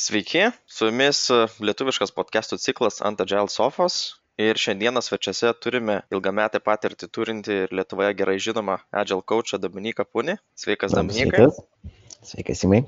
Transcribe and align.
Sveiki, 0.00 0.46
su 0.66 0.86
jumis 0.88 1.18
e, 1.28 1.36
lietuviškas 1.60 2.14
podcastų 2.16 2.56
ciklas 2.62 3.02
ant 3.04 3.18
Agile 3.20 3.50
Sofos. 3.52 3.96
Ir 4.40 4.56
šiandieną 4.56 5.02
svečiuose 5.04 5.50
turime 5.60 5.98
ilgametę 6.14 6.56
patirtį 6.64 7.08
turinti 7.12 7.58
ir 7.66 7.74
Lietuvoje 7.76 8.14
gerai 8.16 8.38
žinomą 8.40 8.78
Agile 9.02 9.20
coachą 9.32 9.60
Dominiką 9.60 10.06
Pūnį. 10.08 10.38
Sveikas, 10.56 10.96
Dominikai. 10.96 11.50
Sveikas, 11.50 12.30
Sveikas 12.30 12.64
Simai. 12.64 12.80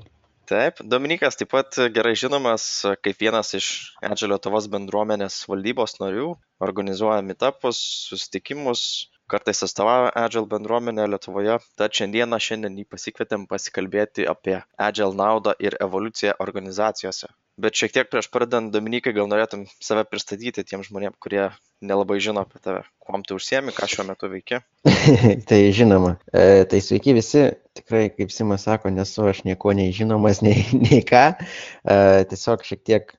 Taip, 0.49 0.81
Dominikas 0.95 1.37
taip 1.37 1.53
pat 1.53 1.77
gerai 1.93 2.15
žinomas 2.17 2.65
kaip 3.05 3.21
vienas 3.21 3.53
iš 3.61 3.69
Agile 4.01 4.33
Lietuvos 4.33 4.71
bendruomenės 4.73 5.43
valdybos 5.51 5.99
narių, 6.01 6.31
organizuoja 6.65 7.21
meetupus, 7.29 7.83
susitikimus, 8.09 8.87
kartais 9.31 9.63
atstovauja 9.65 10.11
Agile 10.25 10.49
bendruomenę 10.51 11.07
Lietuvoje, 11.11 11.59
tad 11.79 11.95
šiandieną 11.99 12.39
šiandien 12.47 12.81
jį 12.81 12.87
pasikvietėm 12.95 13.47
pasikalbėti 13.51 14.27
apie 14.29 14.59
Agile 14.89 15.15
naudą 15.19 15.55
ir 15.59 15.77
evoliuciją 15.81 16.35
organizacijose. 16.43 17.31
Bet 17.53 17.77
šiek 17.77 17.91
tiek 17.93 18.07
prieš 18.09 18.31
pradedant, 18.33 18.71
Dominikai, 18.73 19.11
gal 19.13 19.27
norėtum 19.29 19.67
save 19.77 20.07
pristatyti 20.09 20.63
tiem 20.65 20.81
žmonėm, 20.85 21.13
kurie 21.21 21.51
nelabai 21.85 22.17
žino 22.23 22.41
apie 22.41 22.57
tave, 22.63 22.81
kuom 23.03 23.21
tu 23.27 23.37
užsiemi, 23.37 23.75
ką 23.77 23.85
šiuo 23.91 24.07
metu 24.07 24.29
veiki. 24.31 24.57
tai 25.49 25.59
žinoma, 25.77 26.15
e, 26.33 26.63
tai 26.69 26.79
sveiki 26.81 27.13
visi, 27.13 27.43
tikrai, 27.77 28.07
kaip 28.15 28.33
Simas 28.33 28.65
sako, 28.65 28.89
nesu 28.95 29.27
aš 29.29 29.43
nieko 29.45 29.75
nei 29.77 29.93
žinomas, 29.93 30.41
nei, 30.45 30.65
nei 30.85 31.03
ką, 31.05 31.25
e, 31.85 31.99
tiesiog 32.31 32.65
šiek 32.65 32.81
tiek, 32.89 33.13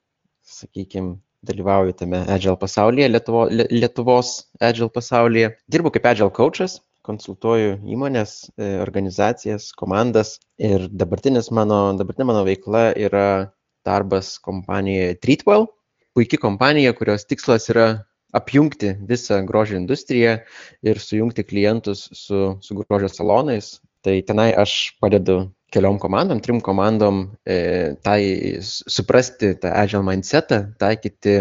sakykime, 0.57 1.15
dalyvauju 1.49 1.95
tame 1.99 2.25
Agile 2.31 2.57
pasaulyje, 2.61 3.11
Lietuvo, 3.13 3.45
Lietuvos 3.51 4.33
Agile 4.61 4.91
pasaulyje. 4.95 5.53
Dirbu 5.71 5.93
kaip 5.95 6.09
Agile 6.11 6.31
coachas, 6.35 6.79
konsultuoju 7.05 7.77
įmonės, 7.95 8.35
e, 8.57 8.71
organizacijas, 8.85 9.71
komandas 9.77 10.39
ir 10.59 10.89
dabartinis 10.89 11.51
mano, 11.53 11.93
dabartinė 11.99 12.31
mano 12.33 12.45
veikla 12.49 12.91
yra 12.97 13.27
darbas 13.85 14.39
kompanijoje 14.41 15.19
Treatwell. 15.21 15.69
Puikia 16.15 16.41
kompanija, 16.41 16.95
kurios 16.97 17.27
tikslas 17.29 17.69
yra 17.73 17.89
apjungti 18.35 18.95
visą 19.09 19.41
grožio 19.47 19.79
industriją 19.79 20.39
ir 20.87 21.01
sujungti 21.03 21.45
klientus 21.47 22.09
su, 22.13 22.57
su 22.61 22.79
grožio 22.81 23.11
salonais. 23.13 23.79
Tai 24.05 24.19
tenai 24.27 24.51
aš 24.61 24.97
padedu 25.01 25.54
keliom 25.75 25.99
komandom, 26.03 26.41
trim 26.43 26.61
komandom 26.65 27.25
e, 27.47 27.57
tai 28.07 28.21
suprasti 28.63 29.55
tą 29.63 29.73
agile 29.75 30.05
mindsetą, 30.07 30.61
taikyti 30.81 31.41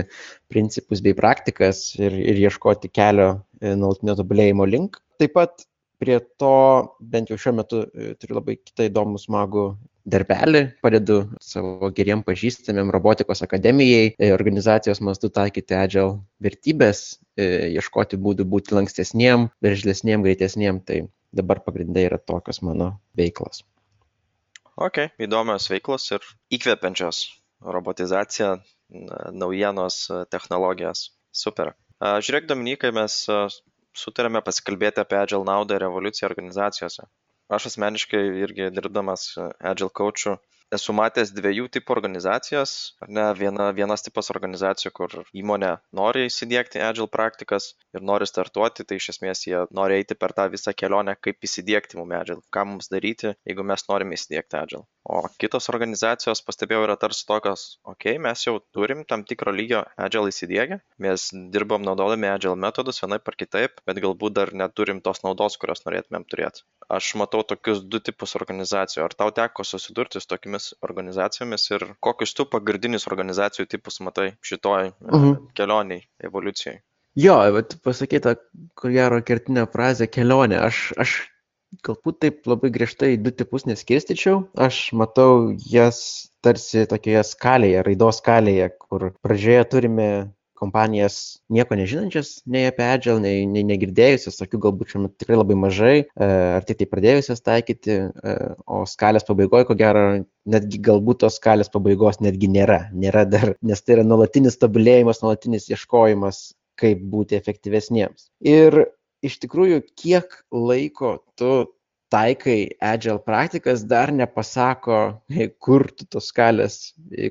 principus 0.52 1.04
bei 1.06 1.16
praktikas 1.18 1.92
ir, 2.00 2.16
ir 2.18 2.42
ieškoti 2.48 2.92
kelio 2.94 3.30
e, 3.62 3.76
nuolatinio 3.78 4.18
tobulėjimo 4.20 4.68
link. 4.70 5.00
Taip 5.22 5.36
pat 5.38 5.66
prie 6.04 6.20
to, 6.42 6.54
bent 7.00 7.32
jau 7.32 7.40
šiuo 7.40 7.58
metu, 7.62 7.86
e, 7.94 8.14
turiu 8.20 8.40
labai 8.40 8.58
kitą 8.60 8.90
įdomų 8.90 9.22
smagų 9.22 9.66
darbelį, 10.14 10.64
padedu 10.84 11.22
savo 11.42 11.88
geriem 11.96 12.24
pažįstamiem 12.28 12.92
robotikos 12.92 13.44
akademijai, 13.46 14.14
e, 14.18 14.32
organizacijos 14.36 15.00
mastu 15.06 15.32
taikyti 15.32 15.78
agile 15.80 16.18
vertybės, 16.44 17.20
e, 17.38 17.76
ieškoti 17.78 18.20
būdų 18.20 18.48
būti 18.50 18.76
lankstesniem, 18.76 19.50
veržlesniem, 19.64 20.26
greitesniem. 20.26 20.84
Tai 20.84 21.06
dabar 21.34 21.64
pagrindai 21.66 22.10
yra 22.10 22.20
tokios 22.20 22.62
mano 22.62 22.98
veiklos 23.18 23.64
ok 24.76 25.10
įdomios 25.26 25.70
veiklos 25.72 26.10
ir 26.12 26.26
įkvepiančios. 26.58 27.26
Robotizacija 27.64 28.58
naujienos 29.32 30.08
technologijos. 30.34 31.12
Super. 31.32 31.74
Žiūrėk 32.04 32.50
dominykai 32.50 32.92
mes 32.96 33.20
sutarėme 33.96 34.42
pasikalbėti 34.44 35.02
apie 35.04 35.18
agile 35.22 35.48
naudą 35.48 35.78
ir 35.78 35.86
evoliuciją 35.88 36.28
organizacijose. 36.30 37.06
Aš 37.54 37.70
asmeniškai 37.72 38.22
irgi 38.44 38.70
dirbdamas 38.74 39.30
agile 39.60 39.94
coachu 40.00 40.36
esu 40.78 40.96
matęs 40.98 41.32
dviejų 41.38 41.68
tipų 41.76 41.96
organizacijas 41.96 42.74
ne? 43.18 43.26
Viena 43.40 43.70
vienas 43.80 44.06
tipas 44.08 44.32
organizacijų 44.34 44.94
kur 45.00 45.16
įmonė 45.44 45.72
nori 46.00 46.26
įsidiegti 46.30 46.84
agile 46.88 47.10
praktikas 47.18 47.70
ir 47.98 48.06
nori 48.12 48.30
startuoti 48.30 48.88
tai 48.90 49.00
iš 49.02 49.12
esmės 49.16 49.46
jie 49.50 49.66
nori 49.82 50.00
eiti 50.02 50.20
per 50.24 50.36
tą 50.40 50.50
visą 50.56 50.76
kelionę 50.84 51.18
kaip 51.28 51.50
įsidiegti 51.50 52.02
mum 52.02 52.18
agile. 52.22 52.42
Ką 52.54 52.68
mums 52.72 52.92
daryti 52.96 53.36
jeigu 53.36 53.70
mes 53.74 53.90
norime 53.92 54.20
įsidiegti 54.20 54.62
agile 54.64 54.88
o 55.04 55.22
kitos 55.42 55.70
organizacijos 55.74 56.44
pastebėjau 56.48 56.86
yra 56.88 56.98
tarsi 57.00 57.26
tokios 57.28 57.66
okei 57.94 58.20
mes 58.26 58.46
jau 58.48 58.58
turim 58.76 59.04
tam 59.10 59.26
tikro 59.28 59.52
lygio 59.56 59.84
agile 60.08 60.32
įsidiegę 60.32 60.80
mes 61.06 61.30
dirbam 61.56 61.84
naudodami 61.88 62.30
agile 62.32 62.56
metodus 62.66 63.04
vienaip 63.04 63.28
ar 63.28 63.40
kitaip 63.40 63.84
bet 63.88 64.00
galbūt 64.06 64.38
dar 64.40 64.54
neturim 64.64 65.02
tos 65.04 65.24
naudos 65.28 65.60
kurios 65.62 65.84
norėtumėm 65.88 66.28
turėt 66.32 66.64
aš 67.00 67.14
matau 67.20 67.44
tokius 67.48 67.84
du 67.84 68.00
tipus 68.00 68.38
organizacijų 68.40 69.04
ar 69.08 69.18
tau 69.20 69.34
teko 69.36 69.66
susidurti 69.68 70.22
su 70.22 70.30
tokiomis 70.32 70.72
organizacijomis 70.88 71.70
ir 71.76 71.88
kokius 72.08 72.36
tu 72.38 72.48
pagrindinius 72.56 73.08
organizacijų 73.12 73.68
tipus 73.76 74.00
matai 74.08 74.34
šitoj 74.42 74.90
e, 74.90 74.94
mhm. 75.12 75.36
kelioniai, 75.58 76.06
evoliucijai? 76.24 76.80
Jo, 77.20 77.36
bet 77.54 77.76
pasakyta, 77.86 78.36
ko 78.80 78.90
gero, 78.90 79.20
kertinė 79.26 79.68
frazė 79.70 80.08
kelionė. 80.10 80.58
Aš, 80.66 80.80
aš 80.98 81.12
galbūt 81.86 82.20
taip 82.24 82.48
labai 82.50 82.72
griežtai 82.74 83.16
du 83.18 83.34
tipus 83.34 83.68
neskirstyčiau. 83.70 84.46
Aš 84.68 84.86
matau 84.98 85.52
jas 85.70 86.30
tarsi 86.44 86.86
tokioje 86.90 87.24
skalėje, 87.32 87.84
raidos 87.88 88.22
skalėje, 88.22 88.70
kur 88.84 89.12
pradžioje 89.24 89.68
turime 89.72 90.10
kompanijas 90.64 91.18
nieko 91.52 91.76
nežinančias 91.76 92.38
nei 92.48 92.68
apie 92.70 92.86
Agile, 92.88 93.20
nei, 93.24 93.44
nei 93.50 93.66
negirdėjusias, 93.68 94.38
tokių 94.40 94.62
galbūt 94.68 94.94
šiuo 94.94 95.04
metu 95.06 95.24
tikrai 95.24 95.40
labai 95.40 95.58
mažai, 95.60 95.96
e, 96.06 96.30
ar 96.58 96.64
tik 96.68 96.80
tai 96.80 96.88
pradėjusias 96.92 97.44
taikyti, 97.44 97.98
e, 98.08 98.36
o 98.64 98.84
skalės 98.90 99.28
pabaigoje, 99.28 99.68
ko 99.68 99.78
gero, 99.80 100.06
netgi 100.56 100.80
galbūt 100.88 101.24
tos 101.26 101.40
skalės 101.42 101.72
pabaigos 101.74 102.22
netgi 102.24 102.52
nėra, 102.52 102.86
nėra 102.96 103.26
dar, 103.30 103.56
nes 103.62 103.84
tai 103.84 103.98
yra 103.98 104.08
nuolatinis 104.08 104.60
tobulėjimas, 104.62 105.24
nuolatinis 105.26 105.68
ieškojimas, 105.74 106.44
kaip 106.80 107.04
būti 107.12 107.38
efektyvesniems. 107.38 108.30
Ir 108.48 108.86
iš 109.26 109.40
tikrųjų, 109.44 109.82
kiek 110.00 110.36
laiko 110.54 111.18
tu 111.40 111.54
taikai 112.14 112.58
agile 112.82 113.18
praktikas 113.26 113.84
dar 113.90 114.12
nepasako, 114.14 114.98
kur 115.64 115.88
tu 115.98 116.06
tos 116.06 116.30
skalės, 116.30 116.76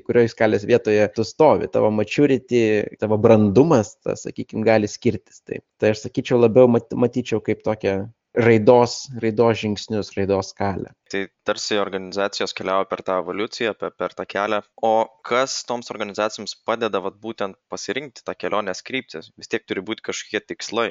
kurioje 0.07 0.33
skalės 0.33 0.65
vietoje 0.67 1.05
tu 1.15 1.25
stovi. 1.27 1.69
Tavo 1.71 1.91
maturity, 1.95 2.63
tavo 2.99 3.19
brandumas, 3.21 3.95
tas, 4.03 4.25
sakykime, 4.27 4.65
gali 4.67 4.89
skirtis. 4.91 5.39
Tai, 5.47 5.61
tai 5.79 5.93
aš 5.93 6.03
sakyčiau, 6.07 6.41
labiau 6.43 6.67
matyčiau 6.67 7.39
kaip 7.45 7.63
tokią 7.63 8.01
raidos, 8.33 8.97
raidos 9.21 9.61
žingsnius, 9.61 10.11
raidos 10.17 10.51
skalę. 10.51 10.91
Tai 11.13 11.27
tarsi 11.45 11.77
organizacijos 11.77 12.55
keliauja 12.57 12.87
per 12.89 13.03
tą 13.05 13.19
evoliuciją, 13.21 13.75
per, 13.77 13.93
per 13.95 14.15
tą 14.17 14.25
kelią. 14.29 14.63
O 14.81 15.05
kas 15.25 15.61
toms 15.69 15.93
organizacijoms 15.93 16.57
padeda 16.65 16.99
vat, 17.05 17.19
būtent 17.21 17.59
pasirinkti 17.71 18.25
tą 18.25 18.35
kelionės 18.35 18.81
kryptis? 18.85 19.29
Vis 19.37 19.51
tiek 19.53 19.63
turi 19.69 19.85
būti 19.85 20.09
kažkokie 20.09 20.41
tikslai 20.49 20.89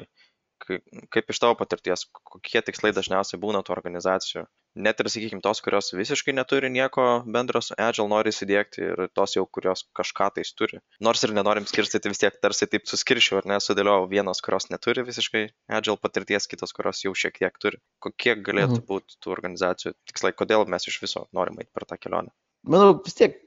kaip 0.63 1.31
iš 1.33 1.39
tavo 1.43 1.55
patirties, 1.59 2.05
kokie 2.27 2.61
tikslai 2.65 2.93
dažniausiai 2.95 3.39
būna 3.41 3.61
tų 3.65 3.73
organizacijų? 3.75 4.45
Net 4.73 5.01
ir, 5.03 5.09
sakykime, 5.13 5.41
tos, 5.45 5.59
kurios 5.61 5.91
visiškai 5.93 6.33
neturi 6.33 6.71
nieko 6.73 7.03
bendro 7.29 7.61
su 7.61 7.75
Agile, 7.77 8.07
nori 8.09 8.31
įsidėkti 8.33 8.81
ir 8.87 9.01
tos 9.13 9.35
jau, 9.35 9.43
kurios 9.45 9.85
kažką 9.99 10.31
tais 10.37 10.49
turi. 10.57 10.79
Nors 11.07 11.21
ir 11.27 11.35
nenorim 11.37 11.67
skirstyti, 11.69 12.09
vis 12.09 12.23
tiek 12.23 12.39
tarsi 12.41 12.65
taip 12.71 12.89
suskiršiu, 12.89 13.37
ar 13.41 13.49
ne, 13.51 13.59
sudėliojau 13.61 14.09
vienos, 14.09 14.41
kurios 14.45 14.71
neturi 14.73 15.05
visiškai 15.05 15.45
Agile 15.77 15.99
patirties, 16.01 16.49
kitos, 16.49 16.73
kurios 16.73 17.03
jau 17.05 17.13
šiek 17.13 17.37
tiek 17.37 17.61
turi. 17.61 17.77
Kokie 18.01 18.33
galėtų 18.39 18.79
mhm. 18.79 18.87
būti 18.89 19.21
tų 19.21 19.35
organizacijų 19.37 19.93
tikslai, 20.09 20.33
kodėl 20.41 20.65
mes 20.65 20.89
iš 20.89 21.01
viso 21.05 21.27
norime 21.37 21.67
eiti 21.67 21.73
per 21.75 21.85
tą 21.89 22.01
kelionę? 22.01 22.33
Manau, 22.65 22.95
vis 23.05 23.19
tiek, 23.19 23.37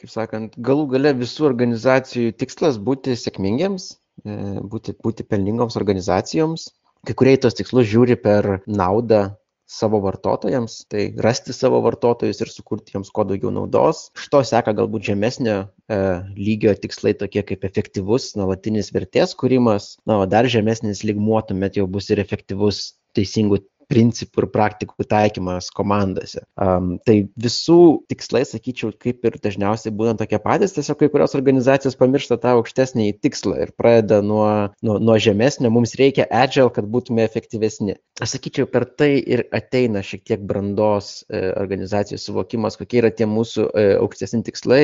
kaip 0.00 0.10
sakant, 0.10 0.58
galų 0.58 0.88
gale 0.96 1.14
visų 1.20 1.46
organizacijų 1.52 2.34
tikslas 2.40 2.82
būti 2.82 3.14
sėkmingiems, 3.20 3.92
būti, 4.24 4.96
būti 5.04 5.26
pelningoms 5.28 5.76
organizacijoms. 5.80 6.68
Kai 7.04 7.16
kurie 7.18 7.34
į 7.36 7.42
tos 7.44 7.56
tikslus 7.58 7.88
žiūri 7.90 8.16
per 8.20 8.60
naudą 8.64 9.34
savo 9.68 9.98
vartotojams, 10.04 10.84
tai 10.92 11.06
rasti 11.24 11.54
savo 11.56 11.80
vartotojus 11.84 12.40
ir 12.44 12.50
sukurti 12.52 12.94
jiems 12.94 13.10
kuo 13.14 13.24
daugiau 13.28 13.52
naudos. 13.52 14.08
Iš 14.16 14.28
to 14.32 14.42
seka 14.44 14.74
galbūt 14.76 15.08
žemesnio 15.08 15.56
e, 15.64 15.98
lygio 16.36 16.74
tikslai 16.76 17.14
tokie 17.20 17.42
kaip 17.48 17.64
efektyvus 17.68 18.34
nuolatinis 18.38 18.92
vertės 18.94 19.32
kūrimas, 19.40 19.94
na, 20.08 20.20
o 20.20 20.28
dar 20.28 20.48
žemesnis 20.52 21.02
lygmuo 21.08 21.40
tuomet 21.48 21.80
jau 21.80 21.88
bus 21.90 22.10
ir 22.12 22.20
efektyvus 22.22 22.84
teisingų 23.16 23.62
principų 23.90 24.44
ir 24.44 24.48
praktikų 24.54 25.06
taikymas 25.08 25.70
komandose. 25.74 26.42
Um, 26.60 26.94
tai 27.04 27.16
visų 27.40 27.78
tikslai, 28.10 28.44
sakyčiau, 28.48 28.92
kaip 29.00 29.24
ir 29.26 29.38
dažniausiai 29.42 29.94
būna 29.94 30.14
tokie 30.20 30.40
patys, 30.42 30.74
tiesiog 30.76 30.98
kai 31.00 31.10
kurios 31.12 31.36
organizacijos 31.38 31.98
pamiršta 32.00 32.38
tą 32.42 32.56
aukštesnį 32.58 33.10
tikslą 33.24 33.60
ir 33.66 33.74
pradeda 33.78 34.20
nuo, 34.24 34.46
nuo, 34.84 34.98
nuo 35.02 35.18
žemesnio, 35.20 35.72
mums 35.74 35.96
reikia 36.00 36.26
agile, 36.30 36.70
kad 36.74 36.88
būtume 36.90 37.24
efektyvesni. 37.26 37.98
Aš 38.22 38.36
sakyčiau, 38.36 38.68
per 38.70 38.86
tai 38.98 39.12
ir 39.18 39.46
ateina 39.54 40.04
šiek 40.06 40.24
tiek 40.28 40.44
brandos 40.46 41.24
e, 41.28 41.42
organizacijos 41.60 42.26
suvokimas, 42.28 42.78
kokie 42.80 43.02
yra 43.02 43.12
tie 43.14 43.28
mūsų 43.30 43.68
e, 43.70 43.88
aukštesni 43.98 44.44
tikslai 44.46 44.82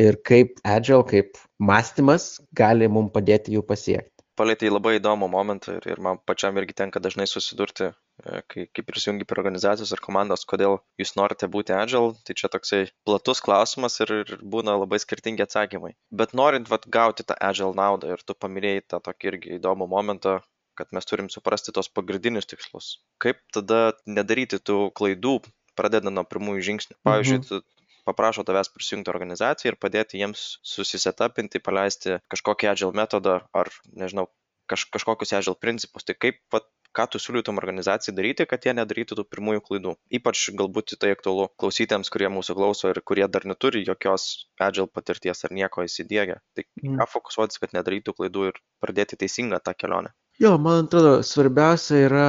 ir 0.00 0.20
kaip 0.26 0.62
agile, 0.64 1.04
kaip 1.08 1.40
mąstymas 1.60 2.38
gali 2.56 2.88
mums 2.88 3.12
padėti 3.14 3.56
jų 3.56 3.64
pasiekti. 3.66 4.19
Palėtė 4.40 4.68
į 4.68 4.72
labai 4.72 4.94
įdomų 4.98 5.28
momentą 5.30 5.76
ir, 5.78 5.86
ir 5.92 6.00
man 6.04 6.20
pačiam 6.28 6.56
irgi 6.60 6.76
tenka 6.80 7.02
dažnai 7.02 7.26
susidurti, 7.28 7.90
e, 7.90 8.42
kai, 8.50 8.66
kai 8.74 8.84
prisijungi 8.86 9.26
prie 9.28 9.42
organizacijos 9.42 9.92
ir 9.94 10.02
komandos, 10.04 10.46
kodėl 10.48 10.78
jūs 11.00 11.14
norite 11.20 11.48
būti 11.52 11.76
agile, 11.76 12.14
tai 12.26 12.36
čia 12.40 12.50
toksai 12.52 12.82
platus 13.08 13.42
klausimas 13.44 14.00
ir, 14.04 14.14
ir 14.22 14.44
būna 14.54 14.78
labai 14.80 15.00
skirtingi 15.02 15.44
atsakymai. 15.46 15.92
Bet 16.22 16.32
norint 16.40 16.70
vat, 16.72 16.88
gauti 16.98 17.26
tą 17.28 17.36
agile 17.50 17.76
naudą 17.76 18.14
ir 18.14 18.24
tu 18.24 18.36
paminėjai 18.36 18.86
tą 18.94 19.02
tokį 19.10 19.32
irgi 19.32 19.56
įdomų 19.58 19.90
momentą, 19.90 20.40
kad 20.78 20.94
mes 20.96 21.08
turim 21.08 21.28
suprasti 21.28 21.74
tos 21.76 21.90
pagrindinius 21.92 22.48
tikslus. 22.48 22.94
Kaip 23.20 23.42
tada 23.52 23.90
nedaryti 24.08 24.62
tų 24.64 24.86
klaidų, 24.96 25.40
pradedant 25.76 26.16
nuo 26.16 26.24
pirmųjų 26.28 26.64
žingsnių. 26.70 26.96
Pavyzdžiui, 27.06 27.42
mhm 27.42 27.68
paprašo 28.10 28.44
tavęs 28.48 28.72
prisijungti 28.74 29.14
organizaciją 29.14 29.72
ir 29.72 29.78
padėti 29.80 30.20
jiems 30.20 30.44
susisetapinti, 30.74 31.62
paleisti 31.64 32.18
kažkokį 32.34 32.74
agile 32.74 32.92
metodą 33.00 33.40
ar, 33.56 33.72
nežinau, 34.02 34.28
kaž, 34.70 34.86
kažkokius 34.94 35.38
agile 35.38 35.58
principus. 35.60 36.06
Tai 36.06 36.18
kaip, 36.18 36.42
vat, 36.54 36.68
ką 36.96 37.06
tu 37.10 37.20
siūlytum 37.22 37.58
organizacijai 37.60 38.14
daryti, 38.16 38.46
kad 38.50 38.64
jie 38.66 38.74
nedarytų 38.74 39.18
tų 39.18 39.24
pirmųjų 39.30 39.62
klaidų. 39.66 39.94
Ypač 40.18 40.42
galbūt 40.58 40.96
tai 41.02 41.12
aktualu 41.14 41.48
klausytėms, 41.60 42.10
kurie 42.12 42.30
mūsų 42.32 42.56
klauso 42.58 42.90
ir 42.90 43.00
kurie 43.06 43.26
dar 43.30 43.46
neturi 43.46 43.84
jokios 43.86 44.46
agile 44.62 44.90
patirties 44.90 45.44
ar 45.46 45.54
nieko 45.54 45.86
įsidėgę. 45.86 46.40
Tai 46.56 46.66
mm. 46.82 46.96
ką 47.00 47.08
fokusuotis, 47.14 47.60
kad 47.62 47.76
nedarytų 47.76 48.16
klaidų 48.18 48.48
ir 48.50 48.62
pradėti 48.82 49.20
teisingą 49.20 49.62
tą 49.62 49.76
kelionę. 49.78 50.14
Jo, 50.42 50.56
man 50.62 50.86
atrodo, 50.86 51.20
svarbiausia 51.26 52.02
yra, 52.08 52.28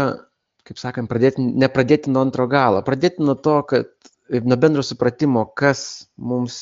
kaip 0.67 0.81
sakant, 0.81 1.09
pradėti, 1.09 1.41
nepradėti 1.41 2.13
nuo 2.13 2.25
antro 2.27 2.47
galo. 2.51 2.83
Pradėti 2.85 3.23
nuo 3.25 3.37
to, 3.39 3.57
kad 3.69 4.10
nuo 4.39 4.57
bendro 4.57 4.83
supratimo, 4.85 5.45
kas 5.57 6.07
mums 6.17 6.61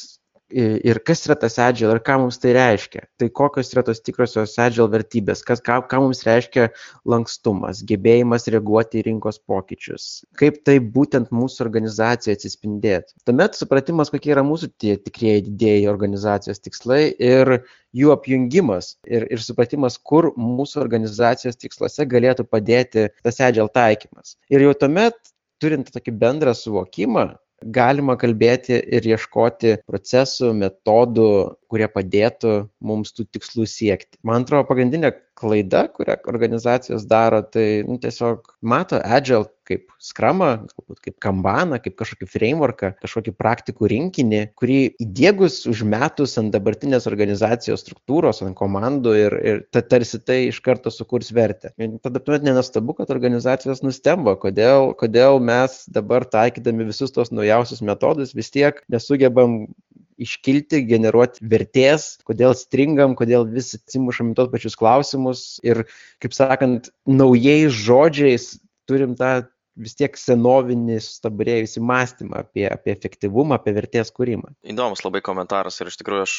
ir 0.50 1.00
kas 1.06 1.22
yra 1.28 1.36
tas 1.38 1.58
agile 1.62 1.94
ir 1.94 2.02
ką 2.06 2.16
mums 2.24 2.40
tai 2.42 2.54
reiškia. 2.58 3.04
Tai 3.22 3.30
kokios 3.30 3.70
yra 3.74 3.84
tos 3.86 4.02
tikrosios 4.02 4.56
agile 4.62 4.90
vertybės, 4.90 5.44
kas, 5.46 5.62
ką, 5.62 5.80
ką 5.90 6.02
mums 6.02 6.24
reiškia 6.26 6.70
lankstumas, 7.10 7.84
gebėjimas 7.86 8.50
reaguoti 8.50 9.00
į 9.00 9.06
rinkos 9.10 9.40
pokyčius, 9.46 10.08
kaip 10.40 10.62
tai 10.66 10.80
būtent 10.82 11.30
mūsų 11.36 11.64
organizacijoje 11.68 12.40
atsispindėti. 12.40 13.14
Tuomet 13.30 13.60
supratimas, 13.60 14.12
kokie 14.14 14.34
yra 14.34 14.46
mūsų 14.46 14.72
tie 14.82 14.96
tikrieji 14.98 15.46
didėjai 15.50 15.90
organizacijos 15.92 16.64
tikslai 16.66 17.04
ir 17.14 17.60
jų 17.96 18.14
apjungimas 18.16 18.96
ir, 19.06 19.28
ir 19.30 19.44
supratimas, 19.44 20.00
kur 20.02 20.32
mūsų 20.38 20.82
organizacijos 20.82 21.62
tiksluose 21.62 22.08
galėtų 22.10 22.48
padėti 22.50 23.10
tas 23.22 23.42
agile 23.46 23.70
taikymas. 23.74 24.38
Ir 24.50 24.66
jau 24.66 24.74
tuomet 24.82 25.20
turint 25.60 25.90
tokį 25.92 26.14
bendrą 26.16 26.56
suvokimą, 26.56 27.34
galima 27.64 28.16
kalbėti 28.20 28.78
ir 28.80 29.08
ieškoti 29.14 29.78
procesų, 29.88 30.54
metodų, 30.62 31.30
kurie 31.70 31.88
padėtų 31.92 32.56
mums 32.82 33.14
tų 33.16 33.28
tikslų 33.36 33.68
siekti. 33.70 34.18
Man 34.26 34.46
atrodo, 34.46 34.68
pagrindinė 34.70 35.14
klaida, 35.40 35.86
kurią 35.94 36.18
organizacijos 36.28 37.06
daro, 37.08 37.42
tai 37.44 37.84
nu, 37.88 37.98
tiesiog 38.02 38.56
mato 38.62 39.00
Agile 39.00 39.48
kaip 39.70 39.92
skramą, 40.02 40.48
galbūt 40.72 41.02
kaip 41.06 41.16
kambaną, 41.22 41.78
kaip 41.84 41.94
kažkokį 42.00 42.28
frameworką, 42.30 42.90
kažkokį 43.04 43.34
praktikų 43.38 43.90
rinkinį, 43.92 44.40
kurį 44.60 44.80
įdėgus 45.06 45.60
užmetus 45.70 46.34
ant 46.42 46.50
dabartinės 46.56 47.06
organizacijos 47.12 47.84
struktūros, 47.86 48.42
ant 48.46 48.58
komandų 48.58 49.14
ir, 49.20 49.38
ir 49.52 49.62
ta, 49.70 49.84
tarsi 49.86 50.22
tai 50.26 50.40
iš 50.48 50.62
karto 50.66 50.92
sukurs 50.94 51.30
vertę. 51.36 51.72
Ir 51.78 52.00
tada 52.04 52.22
tuomet 52.24 52.48
nenastabu, 52.48 52.98
kad 52.98 53.14
organizacijos 53.14 53.84
nustemba, 53.86 54.34
kodėl, 54.42 54.96
kodėl 55.00 55.38
mes 55.44 55.84
dabar 55.94 56.26
taikydami 56.26 56.90
visus 56.90 57.14
tos 57.14 57.30
naujausius 57.36 57.86
metodus 57.86 58.34
vis 58.38 58.50
tiek 58.56 58.82
nesugebam 58.90 59.62
iškilti, 60.22 60.84
generuoti 60.90 61.44
vertės, 61.52 62.10
kodėl 62.28 62.56
stringam, 62.58 63.16
kodėl 63.20 63.48
vis 63.50 63.74
atsimušam 63.78 64.34
į 64.34 64.40
tos 64.40 64.52
pačius 64.54 64.78
klausimus 64.80 65.46
ir, 65.66 65.86
kaip 66.24 66.36
sakant, 66.36 66.92
naujais 67.08 67.76
žodžiais 67.76 68.52
turim 68.90 69.16
tą 69.20 69.48
vis 69.80 69.96
tiek 69.96 70.18
senovinį 70.20 70.98
sustabarėjusi 71.04 71.82
mąstymą 71.86 72.42
apie, 72.44 72.66
apie 72.68 72.92
efektyvumą, 72.96 73.60
apie 73.60 73.74
vertės 73.78 74.12
kūrimą. 74.16 74.52
Įdomus 74.68 75.06
labai 75.06 75.22
komentaras 75.26 75.80
ir 75.80 75.92
iš 75.92 76.00
tikrųjų 76.02 76.26
aš 76.26 76.34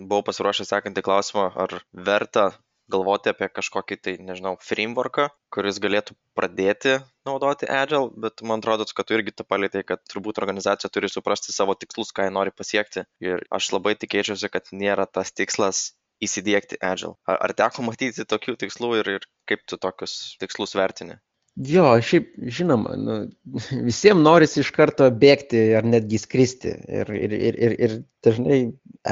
buvau 0.00 0.22
pasiruošęs 0.26 0.72
sekantį 0.72 1.04
klausimą, 1.04 1.50
ar 1.60 1.80
verta 1.92 2.50
galvoti 2.92 3.32
apie 3.32 3.48
kažkokį 3.52 3.98
tai, 4.02 4.14
nežinau, 4.28 4.54
frameworką, 4.62 5.28
kuris 5.54 5.80
galėtų 5.82 6.16
pradėti 6.38 6.96
naudoti 7.28 7.68
Agile, 7.70 8.10
bet 8.24 8.42
man 8.46 8.62
atrodo, 8.62 8.86
kad 8.96 9.08
tu 9.08 9.16
irgi 9.18 9.34
tą 9.34 9.46
palėtėjai, 9.48 9.88
kad 9.90 10.02
turbūt 10.12 10.40
organizacija 10.42 10.90
turi 10.92 11.10
suprasti 11.10 11.54
savo 11.54 11.74
tikslus, 11.78 12.14
ką 12.14 12.28
jie 12.28 12.34
nori 12.34 12.54
pasiekti. 12.54 13.06
Ir 13.24 13.46
aš 13.58 13.72
labai 13.74 13.96
tikėčiausi, 13.98 14.50
kad 14.52 14.70
nėra 14.72 15.08
tas 15.10 15.34
tikslas 15.34 15.88
įsidėkti 16.22 16.80
Agile. 16.80 17.16
Ar, 17.28 17.40
ar 17.48 17.54
teko 17.58 17.84
matyti 17.86 18.24
tokių 18.24 18.56
tikslų 18.62 18.92
ir, 19.02 19.14
ir 19.18 19.30
kaip 19.50 19.66
tu 19.68 19.78
tokius 19.80 20.36
tikslus 20.40 20.76
vertini? 20.78 21.18
Jo, 21.56 21.94
šiaip 22.04 22.34
žinoma, 22.52 22.96
nu, 23.00 23.14
visiems 23.88 24.20
norisi 24.20 24.60
iš 24.60 24.70
karto 24.76 25.06
bėgti 25.08 25.62
ar 25.78 25.86
netgi 25.88 26.20
skristi. 26.20 26.74
Ir, 26.84 27.12
ir, 27.16 27.32
ir, 27.32 27.56
ir, 27.56 27.76
ir 27.86 27.94
dažnai 28.26 28.58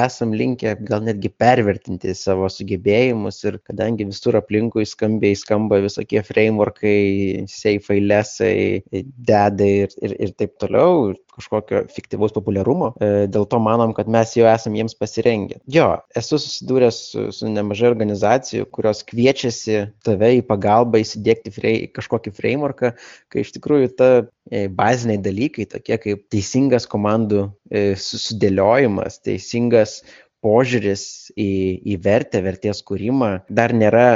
esam 0.05 0.35
linkę 0.37 0.75
gal 0.85 1.05
netgi 1.07 1.31
pervertinti 1.41 2.13
savo 2.19 2.51
sugebėjimus 2.53 3.39
ir 3.49 3.57
kadangi 3.65 4.05
visur 4.11 4.37
aplinkui 4.37 4.85
skambiai 4.91 5.39
skamba 5.39 5.79
visokie 5.85 6.21
frameworkai, 6.27 7.47
seifai, 7.49 8.01
lesai, 8.05 8.83
dedai 8.93 9.71
ir, 9.87 9.97
ir, 10.05 10.17
ir 10.27 10.35
taip 10.37 10.59
toliau, 10.61 11.15
kažkokio 11.35 11.85
fiktyvaus 11.93 12.35
populiarumo, 12.35 12.93
e, 12.99 13.27
dėl 13.31 13.47
to 13.51 13.61
manom, 13.63 13.95
kad 13.97 14.11
mes 14.11 14.35
jau 14.37 14.47
esam 14.51 14.77
jiems 14.79 14.97
pasirengę. 14.99 15.61
Jo, 15.71 15.89
esu 16.17 16.39
susidūręs 16.41 17.01
su, 17.11 17.27
su 17.35 17.51
nemažai 17.51 17.91
organizacijų, 17.91 18.69
kurios 18.75 19.05
kviečiasi 19.09 19.81
tave 20.07 20.33
į 20.39 20.45
pagalbą 20.49 21.03
įsidėkti 21.03 21.55
frei, 21.55 21.77
kažkokį 21.95 22.35
frameworką, 22.37 22.95
kai 23.33 23.45
iš 23.45 23.55
tikrųjų 23.57 23.95
ta 23.99 24.11
e, 24.21 24.67
baziniai 24.69 25.23
dalykai, 25.23 25.69
tokie 25.71 25.99
kaip 26.03 26.27
teisingas 26.33 26.89
komandų 26.91 27.49
e, 27.71 27.87
susidėliojimas, 27.99 29.21
teisingas 29.25 30.03
požiūris 30.45 31.33
į, 31.41 31.51
į 31.95 31.99
vertę, 32.05 32.43
vertės 32.45 32.85
kūrimą 32.85 33.35
dar 33.49 33.73
nėra 33.73 34.09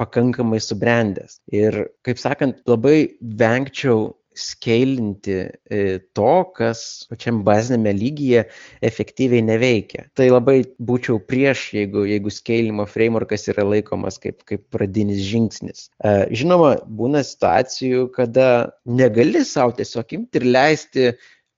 pakankamai 0.00 0.58
subrendęs. 0.62 1.38
Ir, 1.54 1.84
kaip 2.06 2.18
sakant, 2.18 2.62
labai 2.70 3.14
vengčiau 3.20 4.14
skeilinti 4.34 5.36
e, 5.70 5.80
to, 6.16 6.32
kas 6.56 7.06
pačiam 7.10 7.42
bazinėme 7.46 7.92
lygyje 7.96 8.44
efektyviai 8.84 9.44
neveikia. 9.46 10.06
Tai 10.18 10.28
labai 10.30 10.56
būčiau 10.78 11.20
prieš, 11.22 11.66
jeigu, 11.78 12.04
jeigu 12.10 12.32
skeilimo 12.34 12.86
frameworkas 12.90 13.48
yra 13.52 13.66
laikomas 13.68 14.18
kaip, 14.22 14.42
kaip 14.48 14.66
pradinis 14.74 15.22
žingsnis. 15.28 15.88
E, 16.02 16.14
žinoma, 16.34 16.74
būna 16.84 17.24
situacijų, 17.26 18.08
kada 18.16 18.48
negali 18.84 19.44
savo 19.46 19.76
tiesiog 19.78 20.16
imti 20.18 20.42
ir 20.42 20.50
leisti 20.50 21.10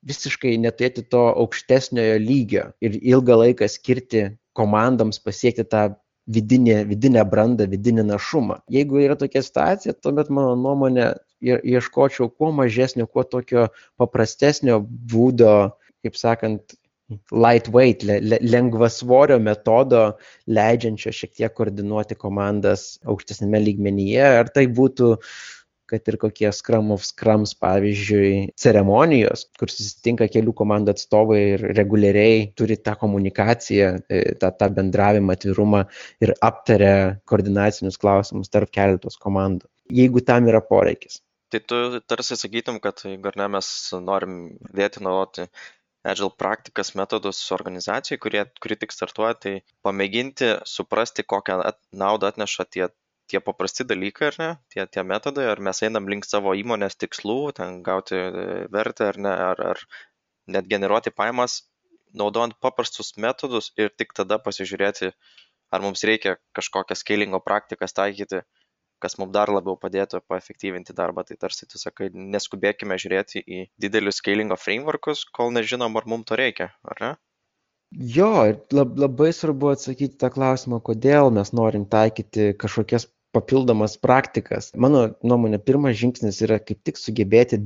visiškai 0.06 0.56
neturėti 0.62 1.06
to 1.11 1.23
aukštesniojo 1.32 2.19
lygio 2.23 2.67
ir 2.84 2.99
ilgą 3.00 3.40
laiką 3.43 3.69
skirti 3.70 4.28
komandoms 4.56 5.19
pasiekti 5.25 5.64
tą 5.67 5.88
vidinę, 6.26 6.83
vidinę 6.90 7.25
brandą, 7.28 7.66
vidinį 7.71 8.04
našumą. 8.09 8.61
Jeigu 8.73 9.00
yra 9.04 9.16
tokia 9.18 9.42
situacija, 9.47 9.95
tuomet 10.02 10.30
mano 10.30 10.56
nuomonė 10.59 11.12
ieškočiau 11.45 12.31
kuo 12.33 12.52
mažesnio, 12.55 13.07
kuo 13.07 13.25
tokio 13.25 13.69
paprastesnio 14.00 14.81
būdo, 14.83 15.55
kaip 16.05 16.16
sakant, 16.19 16.76
lightweight, 17.31 18.02
lengvasvorio 18.43 19.37
metodo, 19.38 20.16
leidžiančio 20.50 21.12
šiek 21.14 21.37
tiek 21.38 21.52
koordinuoti 21.55 22.16
komandas 22.19 22.97
aukštesnėme 23.07 23.61
lygmenyje. 23.62 24.25
Ar 24.40 24.50
tai 24.50 24.66
būtų 24.66 25.12
kad 25.87 26.09
ir 26.11 26.16
kokie 26.19 26.50
Scrum 26.50 26.90
of 26.90 27.05
Scrums, 27.07 27.52
pavyzdžiui, 27.62 28.31
ceremonijos, 28.59 29.47
kur 29.59 29.71
susitinka 29.71 30.26
kelių 30.33 30.55
komandų 30.59 30.97
atstovai 30.97 31.38
ir 31.52 31.62
reguliariai 31.78 32.40
turi 32.59 32.75
tą 32.83 32.97
komunikaciją, 32.99 33.93
e, 34.11 34.23
tą, 34.40 34.50
tą 34.59 34.71
bendravimą, 34.81 35.37
atvirumą 35.38 35.85
ir 36.26 36.35
aptaria 36.43 36.97
koordinacinius 37.31 38.00
klausimus 38.02 38.50
tarp 38.50 38.75
keletos 38.75 39.14
komandų, 39.23 39.71
jeigu 40.00 40.25
tam 40.26 40.50
yra 40.50 40.64
poreikis. 40.73 41.21
Tai 41.55 41.61
tu 41.71 41.76
tarsi 42.11 42.37
sakytum, 42.38 42.79
kad 42.83 43.03
jeigu 43.07 43.31
ar 43.31 43.37
ne 43.41 43.49
mes 43.57 43.73
norim 44.11 44.38
dėti 44.81 45.03
naudoti 45.07 45.47
Agile 46.07 46.31
praktikas 46.38 46.93
metodus 46.99 47.38
organizacijai, 47.55 48.19
kurie, 48.23 48.43
kuri 48.62 48.76
tik 48.79 48.93
startuoja, 48.95 49.35
tai 49.45 49.53
pamėginti 49.87 50.53
suprasti, 50.73 51.25
kokią 51.35 51.57
at, 51.71 51.81
naudą 52.03 52.31
atneša 52.31 52.67
tie 52.76 52.88
tie 53.31 53.41
paprasti 53.43 53.87
dalykai 53.91 54.29
ar 54.31 54.37
ne 54.43 54.50
tie 54.73 54.87
tie 54.97 55.03
metodai 55.12 55.47
ar 55.53 55.62
mes 55.69 55.83
einam 55.87 56.09
link 56.12 56.26
savo 56.29 56.53
įmonės 56.61 56.99
tikslų 57.03 57.38
ten 57.59 57.81
gauti 57.88 58.19
e, 58.19 58.45
vertę 58.76 59.09
ar 59.11 59.19
ne 59.26 59.33
ar 59.49 59.62
ar 59.73 59.83
net 60.57 60.69
generuoti 60.71 61.11
pajamas 61.21 61.57
naudojant 62.23 62.55
paprastus 62.67 63.17
metodus 63.26 63.73
ir 63.83 63.91
tik 64.03 64.15
tada 64.21 64.38
pasižiūrėti 64.47 65.11
ar 65.75 65.85
mums 65.87 66.07
reikia 66.11 66.37
kažkokias 66.59 67.03
skeilingo 67.03 67.43
praktikas 67.49 67.97
taikyti 67.99 68.45
kas 69.03 69.19
mum 69.21 69.33
dar 69.35 69.53
labiau 69.53 69.76
padėtų 69.81 70.23
paefektyvinti 70.31 70.97
darbą 70.97 71.25
tai 71.29 71.37
tarsi 71.41 71.69
tu 71.71 71.81
sakai 71.83 72.11
neskubėkime 72.15 72.99
žiūrėti 73.03 73.43
į 73.43 73.62
didelius 73.83 74.23
skeilingo 74.23 74.59
frameworkus 74.61 75.25
kol 75.38 75.53
nežinom 75.57 75.97
ar 76.00 76.09
mum 76.12 76.26
to 76.26 76.38
reikia 76.41 76.73
ar 76.85 77.03
ne 77.05 77.15
Jo, 77.95 78.31
ir 78.50 78.57
lab, 78.75 78.97
labai 78.99 79.29
svarbu 79.33 79.71
atsakyti 79.71 80.19
tą 80.19 80.29
klausimą, 80.35 80.81
kodėl 80.88 81.31
mes 81.33 81.53
norim 81.55 81.85
taikyti 81.87 82.49
kažkokias 82.59 83.07
papildomas 83.37 83.95
praktikas. 84.03 84.73
Mano 84.75 85.05
nuomonė, 85.23 85.61
pirmas 85.62 85.95
žingsnis 86.00 86.41
yra 86.45 86.59
kaip 86.59 86.81
tik 86.88 86.99
sugebėti 87.00 87.61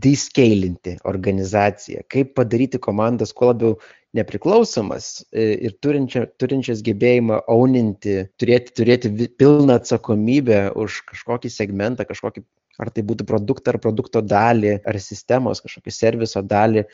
descalinti 0.00 0.96
organizaciją, 1.08 2.06
kaip 2.12 2.32
padaryti 2.38 2.80
komandas 2.82 3.34
kuo 3.36 3.50
labiau 3.52 3.76
nepriklausomas 4.16 5.24
e, 5.32 5.52
ir 5.66 5.76
turinčia, 5.84 6.26
turinčias 6.40 6.82
gebėjimą 6.84 7.42
auninti, 7.50 8.18
turėti, 8.40 8.74
turėti 8.76 9.12
pilną 9.40 9.78
atsakomybę 9.80 10.66
už 10.80 11.02
kažkokį 11.12 11.52
segmentą, 11.52 12.06
kažkokį 12.08 12.44
ar 12.80 12.88
tai 12.92 13.04
būtų 13.06 13.26
produktą 13.28 13.74
ar 13.74 13.78
produkto 13.82 14.22
dalį, 14.24 14.78
ar 14.88 14.98
sistemos 15.02 15.60
kažkokį 15.64 15.92
serviso 15.92 16.42
dalį, 16.44 16.84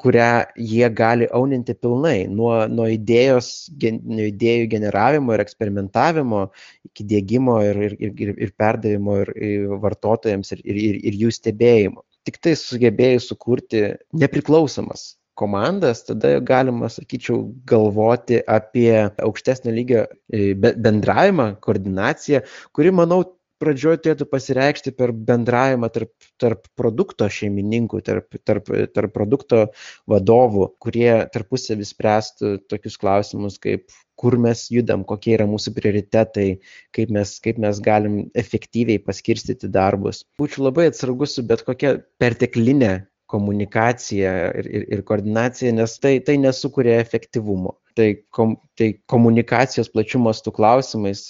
kurią 0.00 0.30
jie 0.58 0.90
gali 0.96 1.28
auninti 1.30 1.76
pilnai, 1.78 2.26
nuo, 2.30 2.52
nuo, 2.70 2.88
idėjos, 2.90 3.70
gen, 3.80 4.00
nuo 4.10 4.26
idėjų 4.30 4.68
generavimo 4.74 5.36
ir 5.36 5.44
eksperimentavimo 5.44 6.44
iki 6.90 7.06
dėgymo 7.14 7.60
ir, 7.68 7.82
ir, 7.86 7.96
ir, 8.10 8.34
ir 8.36 8.54
perdavimo 8.58 9.20
ir, 9.24 9.34
ir 9.38 9.74
vartotojams 9.82 10.56
ir, 10.56 10.64
ir, 10.66 11.02
ir 11.10 11.20
jų 11.24 11.34
stebėjimo. 11.38 12.04
Tik 12.28 12.36
tai 12.44 12.52
sugebėjus 12.58 13.30
sukurti 13.30 13.86
nepriklausomas 14.12 15.14
komandas, 15.40 16.02
tada 16.04 16.34
galima, 16.44 16.90
sakyčiau, 16.92 17.46
galvoti 17.68 18.42
apie 18.44 18.92
aukštesnio 19.24 19.72
lygio 19.72 20.02
e, 20.28 20.52
bendravimą, 20.54 21.54
koordinaciją, 21.64 22.42
kuri, 22.76 22.92
manau, 22.92 23.22
pradžioj 23.60 23.98
turėtų 24.00 24.26
pasireikšti 24.30 24.92
per 24.96 25.12
bendravimą 25.12 25.90
tarp, 25.92 26.12
tarp 26.40 26.68
produkto 26.80 27.28
šeimininkų, 27.28 28.00
tarp, 28.06 28.38
tarp, 28.48 28.70
tarp 28.94 29.12
produkto 29.16 29.66
vadovų, 30.10 30.70
kurie 30.82 31.12
tarpusavį 31.34 31.88
spręstų 31.88 32.54
tokius 32.72 32.96
klausimus, 33.00 33.60
kaip 33.60 33.88
kur 34.20 34.36
mes 34.36 34.66
judam, 34.72 35.04
kokie 35.08 35.32
yra 35.38 35.46
mūsų 35.48 35.72
prioritetai, 35.76 36.48
kaip 36.96 37.12
mes, 37.16 37.38
kaip 37.44 37.60
mes 37.62 37.80
galim 37.84 38.18
efektyviai 38.36 39.00
paskirstyti 39.02 39.70
darbus. 39.72 40.24
Būčiau 40.40 40.66
labai 40.68 40.90
atsargus 40.90 41.38
su 41.38 41.44
bet 41.48 41.64
kokia 41.64 41.96
perteklinė 42.20 42.92
komunikacija 43.30 44.32
ir, 44.60 44.68
ir, 44.68 44.86
ir 44.96 45.02
koordinacija, 45.06 45.72
nes 45.76 45.96
tai, 46.02 46.18
tai 46.26 46.36
nesukuria 46.42 46.98
efektyvumo. 47.00 47.76
Tai, 47.98 48.08
kom, 48.34 48.56
tai 48.78 48.92
komunikacijos 49.10 49.90
plačių 49.94 50.22
mastų 50.26 50.52
klausimais 50.56 51.28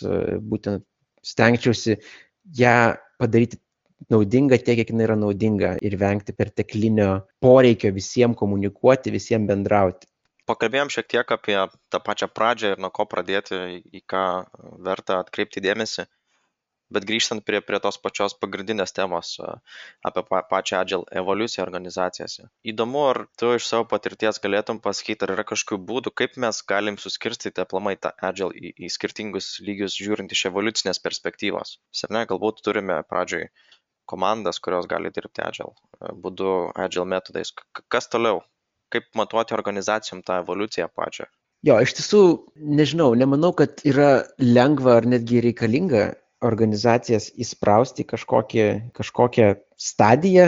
būtent 0.51 0.85
stengčiausi 1.27 1.99
ją 2.59 2.77
padaryti 3.21 3.61
naudinga 4.11 4.59
tiek, 4.59 4.79
kiek 4.81 4.93
jinai 4.93 5.07
yra 5.09 5.17
naudinga 5.19 5.75
ir 5.85 5.97
vengti 6.01 6.35
perteklinio 6.37 7.11
poreikio 7.45 7.93
visiems 7.97 8.39
komunikuoti, 8.41 9.13
visiems 9.13 9.49
bendrauti. 9.51 10.09
Pakalbėjom 10.51 10.91
šiek 10.91 11.11
tiek 11.15 11.35
apie 11.37 11.59
tą 11.95 12.01
pačią 12.07 12.27
pradžią 12.39 12.75
ir 12.75 12.81
nuo 12.83 12.91
ko 12.95 13.07
pradėti, 13.11 13.59
į 13.99 14.01
ką 14.13 14.25
verta 14.87 15.21
atkreipti 15.23 15.63
dėmesį. 15.67 16.07
Bet 16.91 17.05
grįžtant 17.07 17.45
prie, 17.47 17.61
prie 17.63 17.79
tos 17.83 17.99
pačios 18.03 18.33
pagrindinės 18.43 18.93
temos 18.97 19.37
apie 20.09 20.25
pa, 20.27 20.41
pačią 20.53 20.81
Agile 20.81 21.07
evoliuciją 21.21 21.63
organizacijose. 21.63 22.49
Įdomu, 22.73 23.05
ar 23.13 23.21
tu 23.39 23.53
iš 23.59 23.69
savo 23.71 23.87
patirties 23.93 24.43
galėtum 24.43 24.81
pasakyti, 24.87 25.23
ar 25.27 25.37
yra 25.37 25.45
kažkokių 25.53 25.79
būdų, 25.91 26.15
kaip 26.23 26.35
mes 26.45 26.63
galim 26.73 26.99
suskirstyti 26.99 27.63
aplamai 27.63 27.95
tą 28.07 28.11
Agile 28.31 28.51
į, 28.59 28.75
į 28.75 28.91
skirtingus 28.97 29.53
lygius 29.69 29.95
žiūrint 30.03 30.35
iš 30.35 30.49
evoliucinės 30.51 31.03
perspektyvos. 31.07 31.77
Sene, 32.03 32.25
galbūt 32.33 32.65
turime 32.67 32.99
pradžioj 33.13 33.47
komandas, 34.11 34.59
kurios 34.59 34.91
gali 34.91 35.15
dirbti 35.15 35.47
Agile 35.47 36.11
būdu, 36.27 36.55
Agile 36.75 37.07
metodais. 37.15 37.55
Kas 37.87 38.11
toliau? 38.11 38.43
Kaip 38.91 39.07
matuoti 39.19 39.55
organizacijom 39.55 40.25
tą 40.27 40.41
evoliuciją 40.43 40.89
pačią? 40.95 41.29
Jo, 41.67 41.77
iš 41.85 41.93
tiesų, 41.99 42.23
nežinau, 42.79 43.13
nemanau, 43.21 43.53
kad 43.57 43.83
yra 43.85 44.25
lengva 44.41 44.97
ar 45.01 45.07
netgi 45.13 45.43
reikalinga 45.45 46.07
organizacijas 46.49 47.29
įsprausti 47.37 48.07
kažkokį, 48.09 48.67
kažkokią 48.97 49.51
stadiją, 49.77 50.47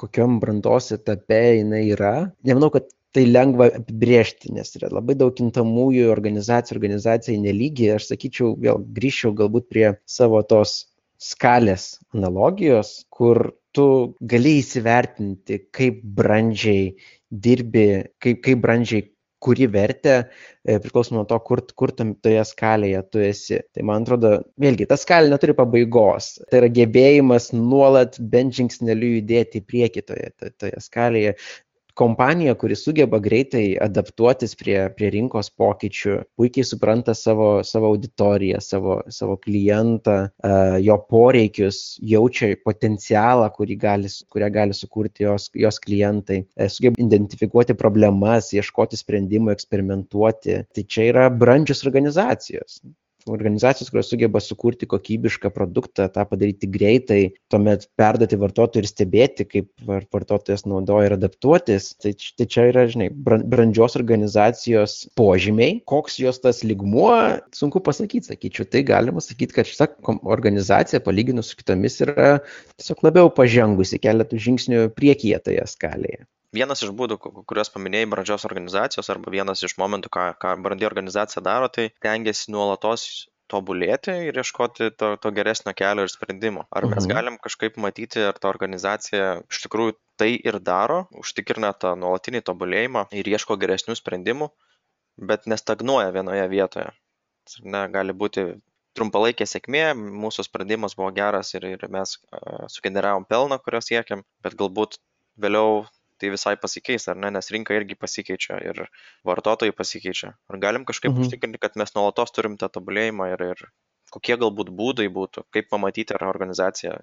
kokiam 0.00 0.36
brandos 0.42 0.90
etape 0.96 1.40
jinai 1.62 1.86
yra. 1.94 2.14
Nemanau, 2.44 2.68
kad 2.74 2.90
tai 3.16 3.24
lengva 3.26 3.70
apibriežti, 3.80 4.52
nes 4.54 4.70
yra 4.78 4.90
labai 4.92 5.16
daug 5.18 5.32
kintamųjų 5.38 6.10
organizacijų, 6.12 6.76
organizacijai 6.76 7.40
nelygiai. 7.42 7.96
Aš 7.96 8.10
sakyčiau, 8.12 8.52
vėl 8.60 8.84
grįžčiau 8.98 9.34
galbūt 9.38 9.70
prie 9.72 9.86
savo 10.06 10.42
tos 10.46 10.76
skalės 11.20 11.94
analogijos, 12.16 13.00
kur 13.12 13.50
tu 13.76 13.86
gali 14.20 14.58
įsivertinti, 14.60 15.60
kaip 15.74 16.00
brandžiai 16.16 16.94
dirbi, 17.30 17.88
kaip, 18.22 18.42
kaip 18.44 18.62
brandžiai 18.62 19.06
kuri 19.40 19.66
vertę 19.72 20.14
e, 20.64 20.78
priklauso 20.78 21.14
nuo 21.14 21.24
to, 21.24 21.38
kur, 21.44 21.62
kur 21.76 21.92
tam 21.96 22.12
toje 22.24 22.42
skalėje 22.44 23.00
tu 23.12 23.22
esi. 23.24 23.60
Tai 23.74 23.86
man 23.88 24.04
atrodo, 24.04 24.34
vėlgi, 24.60 24.88
ta 24.90 24.98
skalė 25.00 25.32
neturi 25.32 25.56
pabaigos. 25.56 26.34
Tai 26.50 26.60
yra 26.60 26.68
gebėjimas 26.76 27.50
nuolat 27.56 28.20
bent 28.34 28.58
žingsneliu 28.58 29.14
judėti 29.16 29.62
į 29.62 29.66
priekį 29.72 30.04
toje, 30.12 30.30
toje 30.60 30.84
skalėje 30.84 31.34
kompanija, 31.94 32.54
kuri 32.58 32.76
sugeba 32.76 33.18
greitai 33.22 33.64
adaptuotis 33.82 34.54
prie, 34.58 34.78
prie 34.96 35.10
rinkos 35.14 35.50
pokyčių, 35.60 36.16
puikiai 36.38 36.66
supranta 36.66 37.14
savo, 37.18 37.50
savo 37.66 37.90
auditoriją, 37.94 38.60
savo, 38.64 39.00
savo 39.12 39.36
klientą, 39.40 40.16
jo 40.84 40.96
poreikius, 41.10 41.98
jaučia 42.02 42.52
potencialą, 42.64 43.50
gali, 43.80 44.08
kurią 44.32 44.50
gali 44.54 44.76
sukurti 44.76 45.26
jos, 45.26 45.50
jos 45.54 45.80
klientai, 45.82 46.42
e, 46.56 46.68
sugeba 46.68 47.00
identifikuoti 47.02 47.76
problemas, 47.78 48.52
ieškoti 48.56 48.98
sprendimų, 49.00 49.52
eksperimentuoti. 49.54 50.62
Tai 50.74 50.86
čia 50.88 51.10
yra 51.12 51.28
brandžios 51.30 51.84
organizacijos 51.86 52.80
organizacijos, 53.28 53.90
kurios 53.92 54.10
sugeba 54.10 54.40
sukurti 54.40 54.88
kokybišką 54.90 55.50
produktą, 55.54 56.08
tą 56.12 56.24
padaryti 56.28 56.68
greitai, 56.70 57.20
tuomet 57.52 57.86
perduoti 58.00 58.38
vartotojui 58.40 58.84
ir 58.84 58.88
stebėti, 58.88 59.46
kaip 59.48 59.68
vartotojas 59.86 60.66
naudoja 60.68 61.10
ir 61.10 61.16
adaptuotis. 61.18 61.90
Tai, 62.00 62.14
tai 62.38 62.48
čia 62.50 62.66
yra, 62.70 62.86
žinai, 62.90 63.10
brandžios 63.12 63.98
organizacijos 64.00 64.96
požymiai. 65.18 65.80
Koks 65.90 66.20
jos 66.22 66.40
tas 66.42 66.64
ligmuo, 66.66 67.12
sunku 67.56 67.82
pasakyti, 67.84 68.32
sakyčiau. 68.32 68.68
Tai 68.70 68.84
galima 68.88 69.22
sakyti, 69.24 69.56
kad 69.58 69.68
šita 69.68 69.90
organizacija, 70.24 71.02
palyginus 71.04 71.52
su 71.52 71.60
kitomis, 71.60 72.00
yra 72.06 72.36
tiesiog 72.76 73.06
labiau 73.06 73.32
pažengusi 73.34 74.00
keletų 74.02 74.40
žingsnių 74.48 74.84
priekyje 74.96 75.40
toje 75.44 75.66
skalėje 75.70 76.26
vienas 76.56 76.82
iš 76.84 76.92
būdų 76.96 77.18
kuriuos 77.20 77.72
paminėjai 77.74 78.08
brandžios 78.12 78.46
organizacijos 78.48 79.10
arba 79.12 79.32
vienas 79.34 79.62
iš 79.66 79.76
momentų 79.80 80.12
ką 80.16 80.24
ką 80.42 80.54
brandi 80.64 80.88
organizacija 80.88 81.42
daro 81.44 81.68
tai 81.72 81.90
stengiasi 81.98 82.52
nuolatos 82.54 83.06
tobulėti 83.50 84.14
ir 84.28 84.38
ieškoti 84.40 84.92
to, 84.98 85.14
to 85.22 85.32
geresnio 85.34 85.74
kelio 85.76 86.06
ir 86.06 86.12
sprendimo. 86.12 86.66
Ar 86.70 86.86
mes 86.86 87.02
mhm. 87.02 87.10
galim 87.10 87.38
kažkaip 87.42 87.78
matyti, 87.82 88.22
ar 88.22 88.38
ta 88.38 88.50
organizacija 88.52 89.40
iš 89.50 89.64
tikrųjų 89.66 89.96
tai 90.20 90.32
ir 90.36 90.60
daro, 90.62 91.02
užtikrina 91.22 91.72
tą 91.74 91.96
nuolatinį 91.98 92.44
tobulėjimą 92.46 93.06
ir 93.16 93.30
ieško 93.34 93.58
geresnių 93.60 93.96
sprendimų, 93.98 94.50
bet 95.30 95.48
nestagnuoja 95.50 96.12
vienoje 96.14 96.46
vietoje. 96.52 96.90
Ne, 97.64 97.86
gali 97.90 98.14
būti 98.14 98.46
trumpalaikė 98.94 99.46
sėkmė, 99.48 99.84
mūsų 99.96 100.44
sprendimas 100.46 100.94
buvo 100.98 101.10
geras 101.16 101.54
ir, 101.56 101.66
ir 101.74 101.86
mes 101.90 102.18
uh, 102.18 102.66
sugeneravom 102.70 103.26
pelną, 103.26 103.58
kurio 103.62 103.80
siekiam, 103.84 104.22
bet 104.44 104.56
galbūt 104.60 104.98
vėliau 105.40 105.86
tai 106.20 106.32
visai 106.34 106.56
pasikeis, 106.60 107.08
ar 107.10 107.18
ne, 107.20 107.32
nes 107.34 107.50
rinka 107.54 107.76
irgi 107.76 107.96
pasikeičia 107.98 108.60
ir 108.70 108.82
vartotojai 109.26 109.74
pasikeičia. 109.76 110.34
Ar 110.50 110.60
galim 110.62 110.86
kažkaip 110.88 111.12
mhm. 111.12 111.26
užtikrinti, 111.26 111.62
kad 111.62 111.78
mes 111.80 111.94
nuolatos 111.96 112.34
turim 112.36 112.58
tą 112.60 112.70
tobulėjimą 112.72 113.30
ir, 113.34 113.46
ir 113.54 113.64
kokie 114.14 114.36
galbūt 114.40 114.72
būdai 114.76 115.08
būtų, 115.12 115.46
kaip 115.54 115.70
pamatyti, 115.72 116.16
ar 116.16 116.28
organizacija 116.30 116.98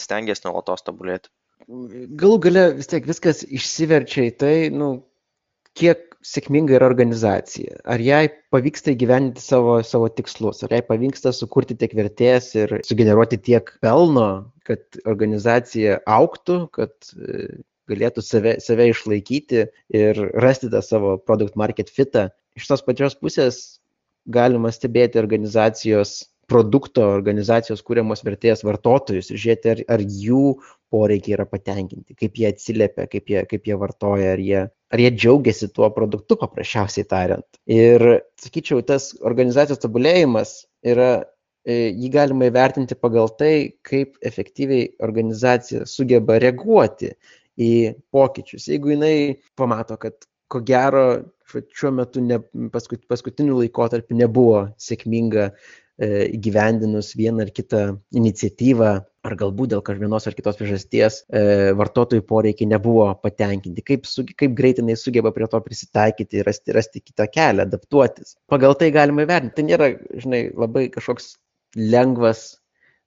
stengiasi 0.00 0.46
nuolatos 0.46 0.84
tobulėti. 0.86 1.32
Galų 1.68 2.38
gale 2.42 2.64
vis 2.78 2.90
tiek 2.90 3.04
viskas 3.06 3.44
išsiverčia 3.46 4.26
į 4.26 4.32
tai, 4.40 4.54
nu, 4.74 4.94
kiek 5.78 6.08
sėkminga 6.22 6.76
yra 6.76 6.86
organizacija, 6.86 7.80
ar 7.88 8.02
jai 8.02 8.28
pavyksta 8.54 8.92
įgyvendinti 8.92 9.42
savo, 9.42 9.80
savo 9.86 10.08
tikslus, 10.12 10.62
ar 10.62 10.74
jai 10.76 10.82
pavyksta 10.86 11.32
sukurti 11.34 11.76
tiek 11.78 11.94
vertės 11.98 12.52
ir 12.54 12.76
sugeneruoti 12.86 13.40
tiek 13.42 13.72
pelno, 13.82 14.28
kad 14.68 15.02
organizacija 15.10 15.98
auktų, 16.06 16.58
kad 16.76 16.94
galėtų 17.92 18.24
save, 18.24 18.56
save 18.64 18.88
išlaikyti 18.90 19.66
ir 19.94 20.24
rasti 20.42 20.72
tą 20.72 20.82
savo 20.84 21.16
produkt 21.20 21.56
market 21.60 21.92
fitą. 21.92 22.30
Iš 22.58 22.68
tos 22.68 22.84
pačios 22.84 23.16
pusės 23.20 23.62
galima 24.28 24.72
stebėti 24.74 25.20
organizacijos 25.20 26.20
produkto, 26.52 27.04
organizacijos 27.14 27.82
kūriamos 27.86 28.22
vertės 28.26 28.64
vartotojus 28.66 29.30
ir 29.30 29.40
žiūrėti, 29.40 29.72
ar, 29.72 29.82
ar 29.96 30.02
jų 30.02 30.44
poreikiai 30.92 31.36
yra 31.38 31.46
patenkinti, 31.48 32.16
kaip 32.18 32.38
jie 32.38 32.48
atsiliepia, 32.50 33.06
kaip 33.10 33.30
jie, 33.32 33.42
kaip 33.48 33.68
jie 33.68 33.76
vartoja, 33.80 34.34
ar 34.34 34.42
jie, 34.42 34.64
ar 34.92 35.02
jie 35.02 35.12
džiaugiasi 35.16 35.70
tuo 35.72 35.88
produktu, 35.94 36.36
paprasčiausiai 36.40 37.08
tariant. 37.08 37.46
Ir, 37.70 38.04
sakyčiau, 38.42 38.82
tas 38.86 39.12
organizacijos 39.24 39.80
tobulėjimas 39.84 40.56
yra 40.92 41.12
e, 41.64 41.88
jį 41.88 42.10
galima 42.12 42.50
įvertinti 42.50 42.98
pagal 43.00 43.32
tai, 43.38 43.54
kaip 43.88 44.18
efektyviai 44.20 44.90
organizacija 45.06 45.86
sugeba 45.88 46.36
reaguoti 46.42 47.14
į 47.60 47.72
pokyčius. 48.14 48.68
Jeigu 48.72 48.94
jinai 48.94 49.14
pamato, 49.58 49.98
kad 50.00 50.26
ko 50.52 50.60
gero 50.64 51.06
šiuo 51.52 51.92
metu 51.92 52.22
ne, 52.24 52.38
paskut, 52.72 53.04
paskutiniu 53.10 53.58
laikotarpiu 53.60 54.16
nebuvo 54.16 54.66
sėkminga 54.80 55.50
įgyvendinus 56.02 57.12
vieną 57.14 57.44
ar 57.44 57.50
kitą 57.54 57.80
iniciatyvą, 58.16 58.92
ar 59.22 59.34
galbūt 59.38 59.74
dėl 59.74 59.82
kažkokienos 59.86 60.26
ar 60.26 60.34
kitos 60.34 60.56
priežasties 60.58 61.18
e, 61.28 61.42
vartotojų 61.78 62.24
poreikiai 62.26 62.70
nebuvo 62.72 63.06
patenkinti, 63.22 63.84
kaip, 63.86 64.08
su, 64.08 64.24
kaip 64.26 64.56
greitai 64.58 64.82
jinai 64.82 64.96
sugeba 64.98 65.30
prie 65.36 65.46
to 65.52 65.60
prisitaikyti, 65.62 66.42
rasti, 66.48 66.74
rasti 66.74 67.04
kitą 67.04 67.28
kelią, 67.30 67.68
adaptuotis. 67.68 68.34
Pagal 68.50 68.74
tai 68.80 68.90
galima 68.94 69.26
įvertinti. 69.26 69.54
Tai 69.58 69.66
nėra, 69.68 69.90
žinai, 70.24 70.42
labai 70.58 70.88
kažkoks 70.96 71.36
lengvas 71.78 72.61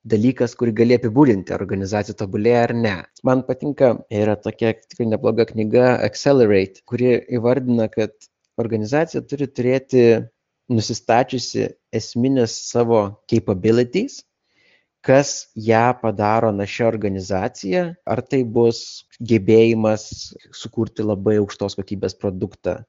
dalykas, 0.05 0.53
kurį 0.59 0.74
gali 0.79 0.97
apibūdinti, 1.00 1.53
ar 1.55 1.63
organizacija 1.65 2.15
tobulėja 2.19 2.62
ar 2.67 2.74
ne. 2.77 2.95
Man 3.27 3.41
patinka, 3.47 3.95
yra 4.13 4.38
tokia 4.38 4.75
tikrai 4.77 5.09
nebloga 5.09 5.47
knyga 5.50 5.95
Accelerate, 6.05 6.83
kuri 6.89 7.17
įvardina, 7.39 7.89
kad 7.91 8.13
organizacija 8.62 9.24
turi 9.25 9.50
turėti 9.51 10.05
nusistačiusi 10.71 11.67
esminės 11.93 12.55
savo 12.69 13.01
capabilities 13.31 14.21
kas 15.05 15.31
ją 15.53 15.85
padaro 16.01 16.50
našia 16.55 16.88
organizacija, 16.89 17.83
ar 18.09 18.21
tai 18.25 18.41
bus 18.57 19.05
gebėjimas 19.21 20.05
sukurti 20.55 21.05
labai 21.05 21.38
aukštos 21.41 21.77
kokybės 21.77 22.17
produktą, 22.17 22.79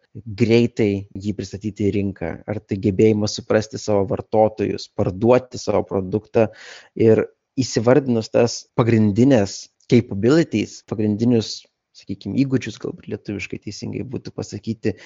greitai 0.41 1.07
jį 1.13 1.35
pristatyti 1.37 1.91
į 1.91 1.93
rinką, 1.99 2.33
ar 2.49 2.61
tai 2.65 2.81
gebėjimas 2.87 3.37
suprasti 3.37 3.81
savo 3.81 4.07
vartotojus, 4.13 4.89
parduoti 4.97 5.61
savo 5.61 5.85
produktą 5.89 6.49
ir 6.97 7.27
įsivardinus 7.61 8.33
tas 8.33 8.63
pagrindinės 8.77 9.67
capabilities, 9.91 10.81
pagrindinius, 10.89 11.61
sakykime, 11.97 12.37
įgūdžius, 12.43 12.81
galbūt 12.83 13.09
lietuviškai 13.13 13.61
teisingai 13.65 14.05
būtų 14.09 14.33
pasakyti, 14.37 14.97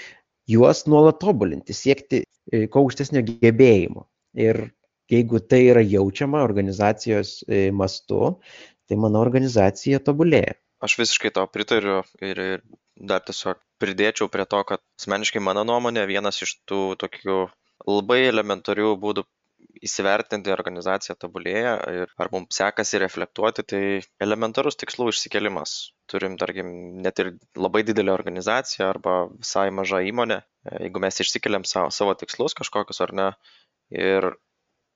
juos 0.50 0.86
nuolat 0.90 1.20
tobulinti, 1.22 1.76
siekti 1.76 2.22
e, 2.24 2.66
kuo 2.70 2.86
aukštesnio 2.86 3.22
gebėjimo. 3.28 4.06
Ir 4.38 4.68
jeigu 5.10 5.40
tai 5.52 5.62
yra 5.72 5.82
jaučiama 5.84 6.42
organizacijos 6.46 7.40
e, 7.48 7.68
mastu, 7.74 8.36
tai 8.88 8.98
mano 9.00 9.22
organizacija 9.22 10.02
tobulėja. 10.06 10.56
Aš 10.80 10.96
visiškai 11.00 11.32
to 11.36 11.44
pritariu 11.52 12.00
ir, 12.24 12.38
ir 12.40 12.62
dar 12.96 13.20
tiesiog 13.26 13.60
pridėčiau 13.82 14.30
prie 14.32 14.46
to, 14.48 14.62
kad 14.68 14.80
asmeniškai 15.00 15.42
mano 15.44 15.64
nuomonė 15.68 16.06
vienas 16.08 16.40
iš 16.46 16.56
tų 16.68 16.80
tokių 17.00 17.42
labai 17.88 18.22
elementarių 18.30 18.94
būdų 19.02 19.26
įsivertinti 19.84 20.52
organizaciją 20.52 21.16
tobulėja 21.20 21.72
ir 21.92 22.12
ar 22.20 22.30
mums 22.32 22.56
sekasi 22.56 23.00
reflektuoti, 23.00 23.64
tai 23.72 23.82
elementarus 24.24 24.78
tikslų 24.80 25.10
išsikelimas. 25.12 25.74
Turim, 26.10 26.36
tarkim, 26.40 26.70
net 27.04 27.20
ir 27.22 27.32
labai 27.56 27.82
didelę 27.86 28.12
organizaciją 28.12 28.88
arba 28.90 29.16
visai 29.32 29.68
mažą 29.74 30.02
įmonę, 30.10 30.40
jeigu 30.80 31.02
mes 31.04 31.20
išsikeliam 31.24 31.66
savo, 31.68 31.92
savo 31.94 32.16
tikslus 32.18 32.56
kažkokius 32.58 33.04
ar 33.06 33.14
ne, 33.20 33.28
ir 33.94 34.30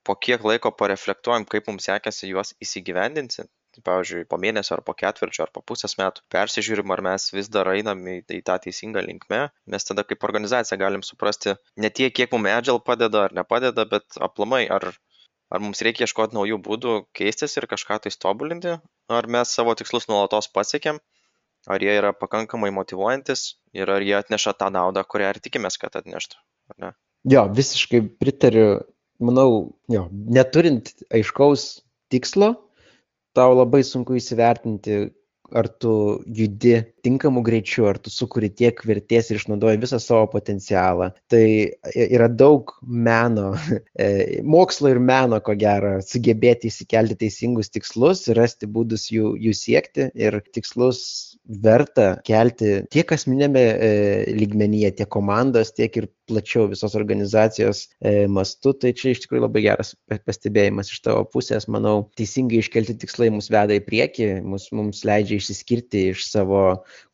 po 0.05 0.17
kiek 0.27 0.45
laiko 0.45 0.73
pareflektuojam, 0.79 1.47
kaip 1.51 1.69
mums 1.71 1.89
sekėsi 1.89 2.31
juos 2.31 2.53
įsigyvendinti, 2.65 3.47
tai 3.75 3.83
pavyzdžiui, 3.89 4.27
po 4.31 4.39
mėnesio 4.41 4.77
ar 4.77 4.83
po 4.87 4.95
ketvirčio 4.99 5.45
ar 5.47 5.53
po 5.55 5.63
pusės 5.67 5.97
metų 5.99 6.23
persižiūrim, 6.33 6.93
ar 6.95 7.03
mes 7.09 7.27
vis 7.35 7.51
dar 7.53 7.71
einam 7.73 8.05
į, 8.11 8.21
į 8.37 8.43
tą 8.47 8.59
teisingą 8.67 9.03
linkmę, 9.07 9.41
mes 9.75 9.89
tada 9.89 10.05
kaip 10.07 10.27
organizacija 10.29 10.79
galim 10.81 11.03
suprasti 11.07 11.57
ne 11.81 11.91
tiek, 11.91 12.15
kiek 12.15 12.33
mums 12.35 12.53
Agile 12.55 12.83
padeda 12.85 13.25
ar 13.29 13.35
nepadeda, 13.35 13.87
bet 13.91 14.21
aplamai, 14.29 14.63
ar, 14.77 14.93
ar 15.51 15.65
mums 15.65 15.83
reikia 15.87 16.07
ieškoti 16.07 16.39
naujų 16.39 16.61
būdų 16.69 16.95
keistis 17.19 17.57
ir 17.59 17.67
kažką 17.71 17.99
tai 18.05 18.15
tobulinti, 18.27 18.79
ar 19.19 19.31
mes 19.39 19.57
savo 19.59 19.75
tikslus 19.79 20.07
nuolatos 20.13 20.51
pasiekėm, 20.55 21.01
ar 21.67 21.83
jie 21.83 21.97
yra 21.99 22.13
pakankamai 22.15 22.71
motivuojantis 22.77 23.55
ir 23.75 23.91
ar 23.91 24.05
jie 24.05 24.15
atneša 24.21 24.55
tą 24.61 24.71
naudą, 24.75 25.03
kurią 25.09 25.35
ir 25.35 25.43
tikimės, 25.43 25.81
kad 25.81 25.97
atneštų. 25.99 26.39
Jo, 27.25 27.47
visiškai 27.57 28.03
pritariu 28.21 28.69
manau, 29.23 29.75
jo, 29.91 30.07
neturint 30.13 30.91
aiškaus 31.15 31.85
tikslo, 32.13 32.55
tau 33.35 33.55
labai 33.59 33.83
sunku 33.87 34.17
įsivertinti, 34.19 35.11
ar 35.53 35.69
tu 35.69 36.23
judi 36.27 36.79
tinkamu 37.05 37.43
greičiu, 37.45 37.87
ar 37.91 37.99
tu 38.01 38.11
sukuri 38.11 38.49
tiek 38.49 38.81
vertės 38.89 39.29
ir 39.31 39.41
išnaudoji 39.41 39.81
visą 39.83 40.01
savo 40.01 40.27
potencialą. 40.33 41.11
Tai 41.31 41.45
yra 41.95 42.31
daug 42.33 42.73
meno, 42.83 43.53
e, 44.05 44.41
mokslo 44.41 44.95
ir 44.95 45.03
meno, 45.03 45.41
ko 45.45 45.57
gero, 45.61 45.99
sugebėti 46.05 46.71
įsikelti 46.73 47.19
teisingus 47.21 47.73
tikslus, 47.75 48.27
rasti 48.39 48.71
būdus 48.71 49.11
jų, 49.13 49.35
jų 49.45 49.55
siekti 49.59 50.09
ir 50.15 50.41
tikslus 50.55 51.05
verta 51.45 52.15
kelti 52.25 52.81
tiek 52.93 53.11
asmenėme 53.13 53.61
e, 53.61 53.89
lygmenyje, 54.33 54.95
tiek 55.01 55.11
komandos, 55.13 55.75
tiek 55.77 55.97
ir 56.01 56.09
plačiau 56.29 56.69
visos 56.71 56.95
organizacijos 56.97 57.85
e, 58.01 58.25
mastu, 58.33 58.73
tai 58.73 58.95
čia 58.97 59.13
iš 59.13 59.25
tikrųjų 59.25 59.45
labai 59.45 59.65
geras 59.67 59.93
pastebėjimas 60.25 60.89
iš 60.93 61.03
tavo 61.05 61.27
pusės. 61.29 61.69
Manau, 61.69 62.09
teisingai 62.17 62.63
iškelti 62.63 62.97
tikslai 63.03 63.29
mus 63.35 63.51
veda 63.53 63.77
į 63.77 63.85
priekį, 63.85 64.31
mus, 64.49 64.71
mums 64.73 65.05
leidžia 65.05 65.34
išsiskirti 65.39 66.09
iš 66.15 66.27
savo 66.31 66.63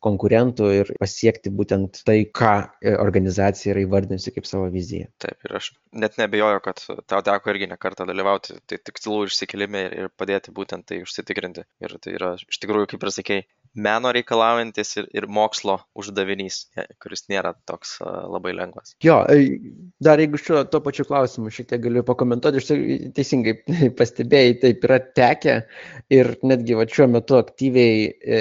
konkurentų 0.04 0.70
ir 0.74 0.92
pasiekti 1.00 1.52
būtent 1.54 2.02
tai, 2.06 2.22
ką 2.40 2.54
e, 2.80 2.94
organizacija 3.00 3.74
yra 3.74 3.84
įvardinusi 3.84 4.32
kaip 4.34 4.48
savo 4.48 4.70
viziją. 4.72 5.10
Taip, 5.22 5.38
ir 5.46 5.56
aš 5.60 5.70
net 5.92 6.18
nebejoju, 6.20 6.62
kad 6.64 6.82
tau 7.10 7.22
teko 7.26 7.52
irgi 7.52 7.70
nekartą 7.70 8.06
dalyvauti 8.08 8.58
tai 8.70 8.80
tikslų 8.80 9.24
išsikelime 9.28 9.86
ir, 9.88 9.96
ir 10.04 10.12
padėti 10.16 10.54
būtent 10.56 10.88
tai 10.88 11.02
užsitikrinti. 11.04 11.66
Ir 11.84 11.96
tai 12.02 12.16
yra 12.16 12.34
iš 12.40 12.62
tikrųjų, 12.62 12.92
kaip 12.94 13.06
ir 13.06 13.14
sakėjai, 13.16 13.46
meno 13.74 14.10
reikalaujantis 14.14 14.96
ir, 14.98 15.06
ir 15.14 15.26
mokslo 15.30 15.76
uždavinys, 15.98 16.64
kuris 17.02 17.26
nėra 17.30 17.52
toks 17.68 17.96
uh, 18.02 18.26
labai 18.30 18.52
lengvas. 18.56 18.94
Jo, 19.04 19.20
dar 20.02 20.22
jeigu 20.22 20.40
šiuo 20.40 20.64
tuo 20.70 20.80
pačiu 20.84 21.06
klausimu 21.06 21.52
šiek 21.54 21.70
tiek 21.70 21.84
galiu 21.84 22.02
pakomentuoti, 22.06 22.62
aš 22.62 23.12
teisingai 23.16 23.56
pastebėjai, 23.98 24.56
taip 24.64 24.86
yra 24.88 24.98
tekę 25.20 25.56
ir 26.12 26.32
netgi 26.46 26.78
va, 26.78 26.88
šiuo 26.90 27.08
metu 27.14 27.38
aktyviai 27.38 28.08
e, 28.10 28.40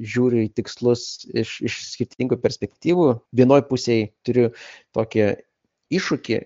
žiūriu 0.00 0.44
į 0.46 0.52
tikslus 0.90 1.26
iš, 1.34 1.60
iš 1.62 1.78
skirtingų 1.94 2.40
perspektyvų. 2.40 3.20
Vienoj 3.32 3.66
pusėje 3.68 4.10
turiu 4.24 4.50
tokį 4.94 5.36
iššūkį 5.90 6.40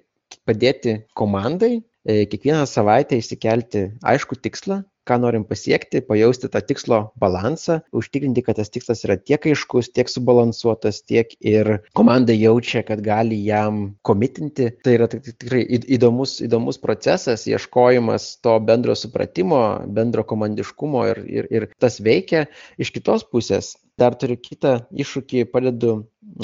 padėti 0.44 1.04
komandai 1.14 1.82
e, 2.04 2.26
kiekvieną 2.26 2.66
savaitę 2.66 3.16
išsikelti 3.16 3.92
aišku 4.02 4.36
tikslą, 4.36 4.84
ką 5.04 5.18
norim 5.20 5.44
pasiekti, 5.44 6.00
pajausti 6.00 6.48
tą 6.48 6.62
tikslo 6.64 7.12
balansą, 7.20 7.82
užtikrinti, 7.92 8.42
kad 8.42 8.56
tas 8.56 8.72
tikslas 8.72 9.04
yra 9.04 9.18
tiek 9.20 9.44
aiškus, 9.46 9.90
tiek 9.92 10.08
subalansuotas, 10.08 11.02
tiek 11.04 11.28
ir 11.44 11.84
komanda 11.92 12.32
jaučia, 12.32 12.82
kad 12.82 13.04
gali 13.04 13.36
jam 13.44 13.98
komitinti. 14.02 14.70
Tai 14.84 14.96
yra 14.96 15.08
tikrai 15.12 15.62
įdomus, 15.68 16.38
įdomus 16.44 16.80
procesas, 16.80 17.44
ieškojimas 17.46 18.38
to 18.44 18.56
bendro 18.64 18.96
supratimo, 18.96 19.60
bendro 19.86 20.24
komandiškumo 20.24 21.06
ir, 21.12 21.24
ir, 21.28 21.50
ir 21.52 21.70
tas 21.78 22.00
veikia. 22.00 22.46
Iš 22.80 22.96
kitos 22.96 23.28
pusės 23.28 23.74
dar 24.00 24.16
turiu 24.18 24.36
kitą 24.40 24.74
iššūkį, 24.90 25.44
padedu, 25.52 25.94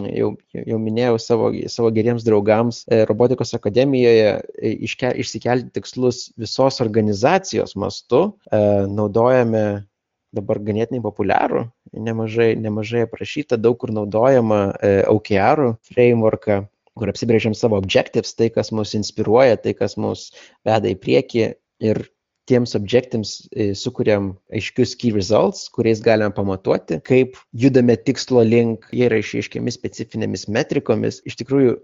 jau, 0.07 0.31
jau 0.55 0.79
minėjau 0.81 1.19
savo, 1.23 1.51
savo 1.73 1.91
geriems 1.95 2.25
draugams 2.27 2.85
e, 2.87 3.03
robotikos 3.09 3.55
akademijoje 3.59 4.29
e, 4.39 4.73
iške, 4.87 5.13
išsikelti 5.25 5.73
tikslus 5.75 6.29
visos 6.41 6.81
organizacijos 6.85 7.75
mastu. 7.81 8.23
E, 8.51 8.61
naudojame 8.91 9.65
dabar 10.37 10.61
ganėtinai 10.63 11.03
populiarų, 11.03 11.65
nemažai, 12.07 12.53
nemažai 12.55 13.03
aprašyta, 13.09 13.59
daug 13.59 13.81
kur 13.83 13.91
naudojama 13.91 14.61
OKR 15.11 15.73
frameworką 15.91 16.61
kur 17.01 17.11
apsibrėžiam 17.11 17.57
savo 17.57 17.79
objectives, 17.81 18.37
tai 18.39 18.51
kas 18.55 18.71
mus 18.77 18.95
inspiruoja, 18.99 19.59
tai 19.59 19.75
kas 19.75 19.97
mus 19.99 20.29
veda 20.69 20.91
į 20.91 20.99
priekį 21.03 21.45
ir 21.91 22.03
tiems 22.49 22.75
objektams 22.79 23.33
e, 23.53 23.71
sukuriam 23.79 24.33
aiškius 24.55 24.95
key 24.99 25.13
results, 25.15 25.69
kuriais 25.75 26.03
galime 26.05 26.33
pamatuoti, 26.35 27.01
kaip 27.07 27.39
judame 27.57 27.97
tikslo 27.97 28.43
link, 28.47 28.89
jie 28.95 29.07
yra 29.09 29.21
išaiškiami 29.23 29.75
specifinėmis 29.75 30.47
metrikomis. 30.53 31.21
Iš 31.29 31.39
tikrųjų, 31.43 31.77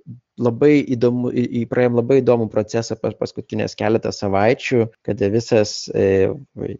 labai 0.43 0.73
įdomu, 0.97 1.33
praėjom 1.71 2.01
labai 2.01 2.21
įdomų 2.23 2.49
procesą 2.53 2.97
per 3.01 3.17
paskutinės 3.21 3.77
keletą 3.79 4.13
savaičių, 4.15 4.87
kada 5.07 5.31
visas, 5.33 5.77
e, 5.95 6.33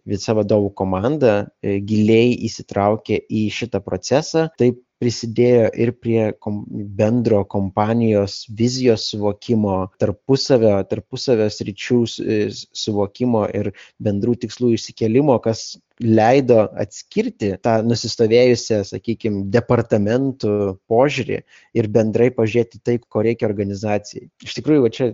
visa 0.09 0.37
vadovų 0.37 0.73
komanda 0.77 1.37
e, 1.63 1.79
giliai 1.85 2.35
įsitraukė 2.49 3.23
į 3.29 3.47
šitą 3.61 3.83
procesą. 3.85 4.49
Taip 4.61 4.83
prisidėjo 5.03 5.69
ir 5.77 5.93
prie 6.01 6.21
kom, 6.41 6.63
bendro 6.99 7.43
kompanijos 7.49 8.45
vizijos 8.59 9.09
suvokimo, 9.11 9.79
tarpusavio, 10.01 10.77
tarpusavio 10.89 11.49
sričių 11.53 11.99
e, 12.07 12.39
suvokimo 12.53 13.45
ir 13.57 13.73
bendrų 14.03 14.37
tikslų 14.47 14.73
išsikelimo, 14.77 15.37
kas 15.45 15.77
leido 16.03 16.63
atskirti 16.77 17.55
tą 17.65 17.79
nusistovėjusią, 17.87 18.83
sakykime, 18.89 19.47
departamentų 19.53 20.55
požiūrį 20.91 21.39
ir 21.81 21.91
bendrai 21.93 22.31
pažiūrėti 22.37 22.83
tai, 22.85 22.99
ko 23.01 23.25
reikia 23.25 23.49
organizacijai. 23.49 24.29
Iš 24.45 24.59
tikrųjų, 24.59 24.85
va 24.85 24.93
čia 24.93 25.11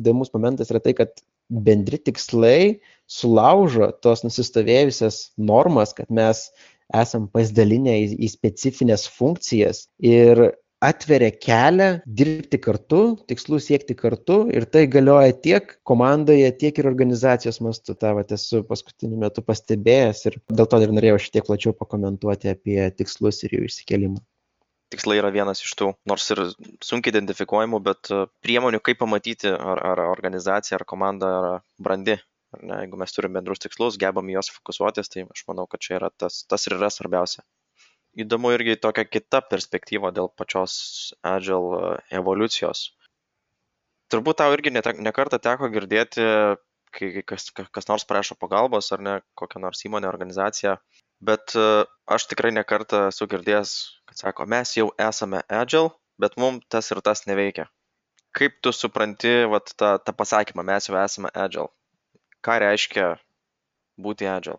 įdomus 0.00 0.34
momentas 0.36 0.72
yra 0.72 0.82
tai, 0.84 0.96
kad 0.98 1.24
bendri 1.52 1.98
tikslai 2.00 2.80
sulaužo 3.10 3.90
tos 4.04 4.22
nusistovėjusias 4.24 5.32
normas, 5.36 5.92
kad 5.96 6.08
mes 6.12 6.46
esam 7.02 7.28
pasidalinę 7.32 7.94
į, 8.02 8.08
į 8.26 8.32
specifines 8.32 9.06
funkcijas 9.10 9.86
ir 10.02 10.50
atveria 10.82 11.30
kelią 11.30 11.88
dirbti 12.18 12.58
kartu, 12.62 13.02
tikslų 13.30 13.60
siekti 13.62 13.94
kartu 13.98 14.42
ir 14.54 14.66
tai 14.66 14.84
galioja 14.90 15.34
tiek 15.44 15.76
komandoje, 15.88 16.50
tiek 16.58 16.80
ir 16.80 16.90
organizacijos 16.90 17.60
mastu. 17.62 17.94
Ta 17.98 18.12
vat, 18.18 18.34
esu 18.34 18.64
paskutiniu 18.66 19.20
metu 19.22 19.44
pastebėjęs 19.46 20.26
ir 20.30 20.40
dėl 20.50 20.68
to 20.68 20.82
ir 20.82 20.94
norėjau 20.96 21.22
šiek 21.22 21.38
tiek 21.38 21.48
plačiau 21.48 21.76
pakomentuoti 21.78 22.50
apie 22.52 22.80
tikslus 22.98 23.44
ir 23.46 23.56
jų 23.58 23.68
išsikelimą. 23.70 24.22
Tikslai 24.92 25.22
yra 25.22 25.30
vienas 25.32 25.62
iš 25.64 25.70
tų, 25.78 25.86
nors 26.10 26.26
ir 26.34 26.42
sunkiai 26.84 27.14
identifikuojamų, 27.14 27.78
bet 27.86 28.10
e, 28.12 28.26
priemonių, 28.44 28.82
kaip 28.84 28.98
pamatyti, 29.00 29.48
ar, 29.48 29.80
ar 29.94 30.02
organizacija, 30.10 30.76
ar 30.76 30.84
komanda 30.88 31.30
yra 31.38 31.54
brandi. 31.80 32.18
Ne, 32.60 32.82
jeigu 32.82 32.98
mes 33.00 33.14
turime 33.16 33.38
bendrus 33.38 33.62
tikslus, 33.64 33.96
gebam 34.00 34.28
juos 34.28 34.52
fokusuotis, 34.52 35.08
tai 35.08 35.24
aš 35.24 35.46
manau, 35.48 35.64
kad 35.70 35.80
čia 35.80 35.96
yra 36.00 36.12
tas, 36.12 36.42
tas 36.50 36.68
ir 36.68 36.76
yra 36.76 36.90
svarbiausia 36.92 37.46
įdomu 38.14 38.52
irgi 38.52 38.76
tokia 38.80 39.04
kita 39.08 39.40
perspektyva 39.48 40.12
dėl 40.12 40.28
pačios 40.36 40.74
Agile 41.24 41.78
e, 41.78 41.92
evoliucijos. 42.18 42.90
Turbūt 44.12 44.42
tau 44.42 44.52
irgi 44.52 44.72
nekartą 44.74 45.38
teko 45.40 45.70
girdėti, 45.72 46.24
kai 46.92 47.22
kas, 47.24 47.48
kas 47.52 47.88
nors 47.88 48.04
prašo 48.04 48.36
pagalbos 48.36 48.92
ar 48.92 49.00
ne 49.00 49.14
kokią 49.40 49.62
nors 49.64 49.80
įmonę, 49.88 50.10
organizaciją, 50.12 50.76
bet 51.24 51.56
e, 51.56 51.66
aš 52.04 52.28
tikrai 52.32 52.52
nekartą 52.52 53.06
esu 53.08 53.28
girdėjęs, 53.32 53.76
kad 54.10 54.24
sako, 54.26 54.48
mes 54.56 54.76
jau 54.76 54.90
esame 55.00 55.40
Agile, 55.48 55.94
bet 56.20 56.36
mums 56.36 56.68
tas 56.68 56.92
ir 56.92 57.00
tas 57.00 57.24
neveikia. 57.30 57.70
Kaip 58.36 58.60
tu 58.64 58.72
supranti 58.72 59.32
vat, 59.48 59.72
tą, 59.76 59.96
tą 60.00 60.12
pasakymą, 60.16 60.64
mes 60.64 60.88
jau 60.88 61.00
esame 61.00 61.32
Agile? 61.32 61.72
Ką 62.42 62.58
reiškia 62.58 63.14
būti 64.02 64.26
Agile? 64.26 64.58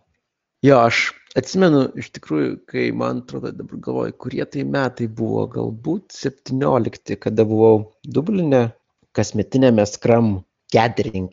Jo, 0.64 0.78
aš 0.88 1.10
atsimenu, 1.36 1.90
iš 2.00 2.14
tikrųjų, 2.16 2.54
kai 2.72 2.86
man 2.96 3.20
atrodo, 3.26 3.52
dabar 3.52 3.82
galvoju, 3.84 4.16
kurie 4.26 4.46
tai 4.48 4.64
metai 4.64 5.10
buvo, 5.12 5.44
galbūt 5.52 6.16
17, 6.16 7.18
kada 7.20 7.44
buvau 7.50 7.74
Dublinė, 8.08 8.70
kasmetinėme 9.18 9.84
Scrum 9.90 10.38
gathering, 10.74 11.28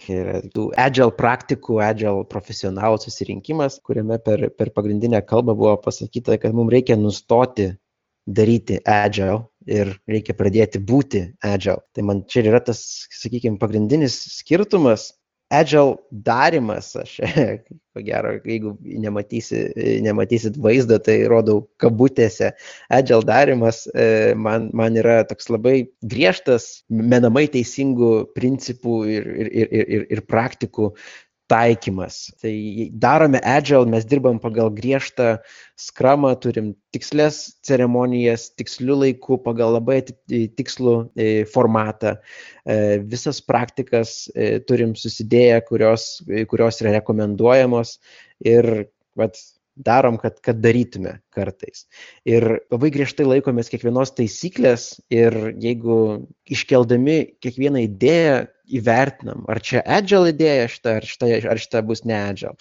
tų 0.52 0.66
agile 0.76 1.14
praktikų, 1.16 1.78
agile 1.84 2.26
profesionalų 2.28 2.98
susirinkimas, 3.04 3.78
kuriame 3.86 4.18
per, 4.24 4.48
per 4.56 4.72
pagrindinę 4.74 5.22
kalbą 5.28 5.54
buvo 5.56 5.76
pasakyta, 5.84 6.36
kad 6.42 6.56
mums 6.56 6.74
reikia 6.74 6.98
nustoti 6.98 7.70
daryti 8.26 8.80
agile 8.84 9.44
ir 9.70 9.94
reikia 10.10 10.34
pradėti 10.36 10.82
būti 10.82 11.22
agile. 11.46 11.78
Tai 11.94 12.04
man 12.10 12.24
čia 12.28 12.44
yra 12.50 12.60
tas, 12.66 12.82
sakykime, 13.22 13.62
pagrindinis 13.62 14.18
skirtumas 14.34 15.12
agile 15.50 15.96
darimas, 16.10 16.92
aš, 16.96 17.16
ko 17.92 18.02
gero, 18.06 18.36
jeigu 18.46 18.76
nematysi, 18.82 19.64
nematysit 20.04 20.58
vaizdą, 20.62 21.00
tai 21.02 21.16
rodau 21.30 21.64
kabutėse, 21.82 22.52
agile 22.90 23.26
darimas 23.26 23.82
e, 23.90 24.34
man, 24.38 24.70
man 24.76 24.98
yra 25.00 25.20
toks 25.28 25.50
labai 25.50 25.74
griežtas, 26.06 26.84
menamai 26.88 27.48
teisingų 27.50 28.12
principų 28.36 29.00
ir, 29.10 29.26
ir, 29.34 29.50
ir, 29.50 29.90
ir, 29.98 30.06
ir 30.16 30.24
praktikų 30.30 30.92
taikymas. 31.50 32.30
Tai 32.40 32.52
darome 33.02 33.40
agile, 33.42 33.88
mes 33.90 34.06
dirbam 34.06 34.38
pagal 34.42 34.70
griežtą 34.74 35.32
skramą, 35.80 36.32
turim 36.42 36.72
tikslės 36.94 37.42
ceremonijas, 37.66 38.48
tikslių 38.60 38.98
laikų, 39.04 39.40
pagal 39.44 39.74
labai 39.78 40.00
tikslų 40.30 40.96
e, 41.18 41.30
formatą. 41.50 42.16
E, 42.64 43.00
visas 43.02 43.42
praktikas 43.42 44.28
e, 44.34 44.58
turim 44.66 44.94
susidėję, 44.98 45.62
kurios, 45.70 46.10
kurios 46.50 46.82
yra 46.84 46.94
rekomenduojamos 47.00 47.96
ir 48.46 48.70
vat, 49.18 49.40
darom, 49.80 50.18
kad, 50.20 50.38
kad 50.44 50.60
darytume 50.60 51.18
kartais. 51.34 51.86
Ir 52.28 52.60
labai 52.72 52.90
griežtai 52.94 53.26
laikomės 53.26 53.70
kiekvienos 53.72 54.12
taisyklės 54.16 54.92
ir 55.12 55.36
jeigu 55.62 56.26
iškeldami 56.50 57.18
kiekvieną 57.42 57.86
idėją 57.86 58.40
įvertinam, 58.78 59.44
ar 59.50 59.60
čia 59.64 59.82
agile 59.98 60.30
idėja 60.32 60.68
šita, 60.72 60.96
ar 61.00 61.06
šita, 61.08 61.30
ar 61.52 61.60
šita 61.62 61.82
bus 61.86 62.04
ne 62.08 62.16
agile. 62.16 62.54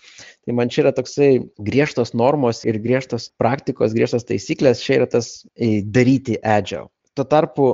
Tai 0.45 0.55
man 0.57 0.71
čia 0.73 0.83
yra 0.85 0.93
toksai 0.97 1.31
griežtos 1.69 2.15
normos 2.17 2.63
ir 2.67 2.79
griežtos 2.83 3.29
praktikos, 3.41 3.95
griežtos 3.97 4.27
taisyklės, 4.29 4.83
čia 4.85 5.01
yra 5.01 5.09
tas 5.13 5.31
e, 5.55 5.79
daryti 5.85 6.39
agile. 6.43 6.89
Tuo 7.17 7.27
tarpu 7.29 7.69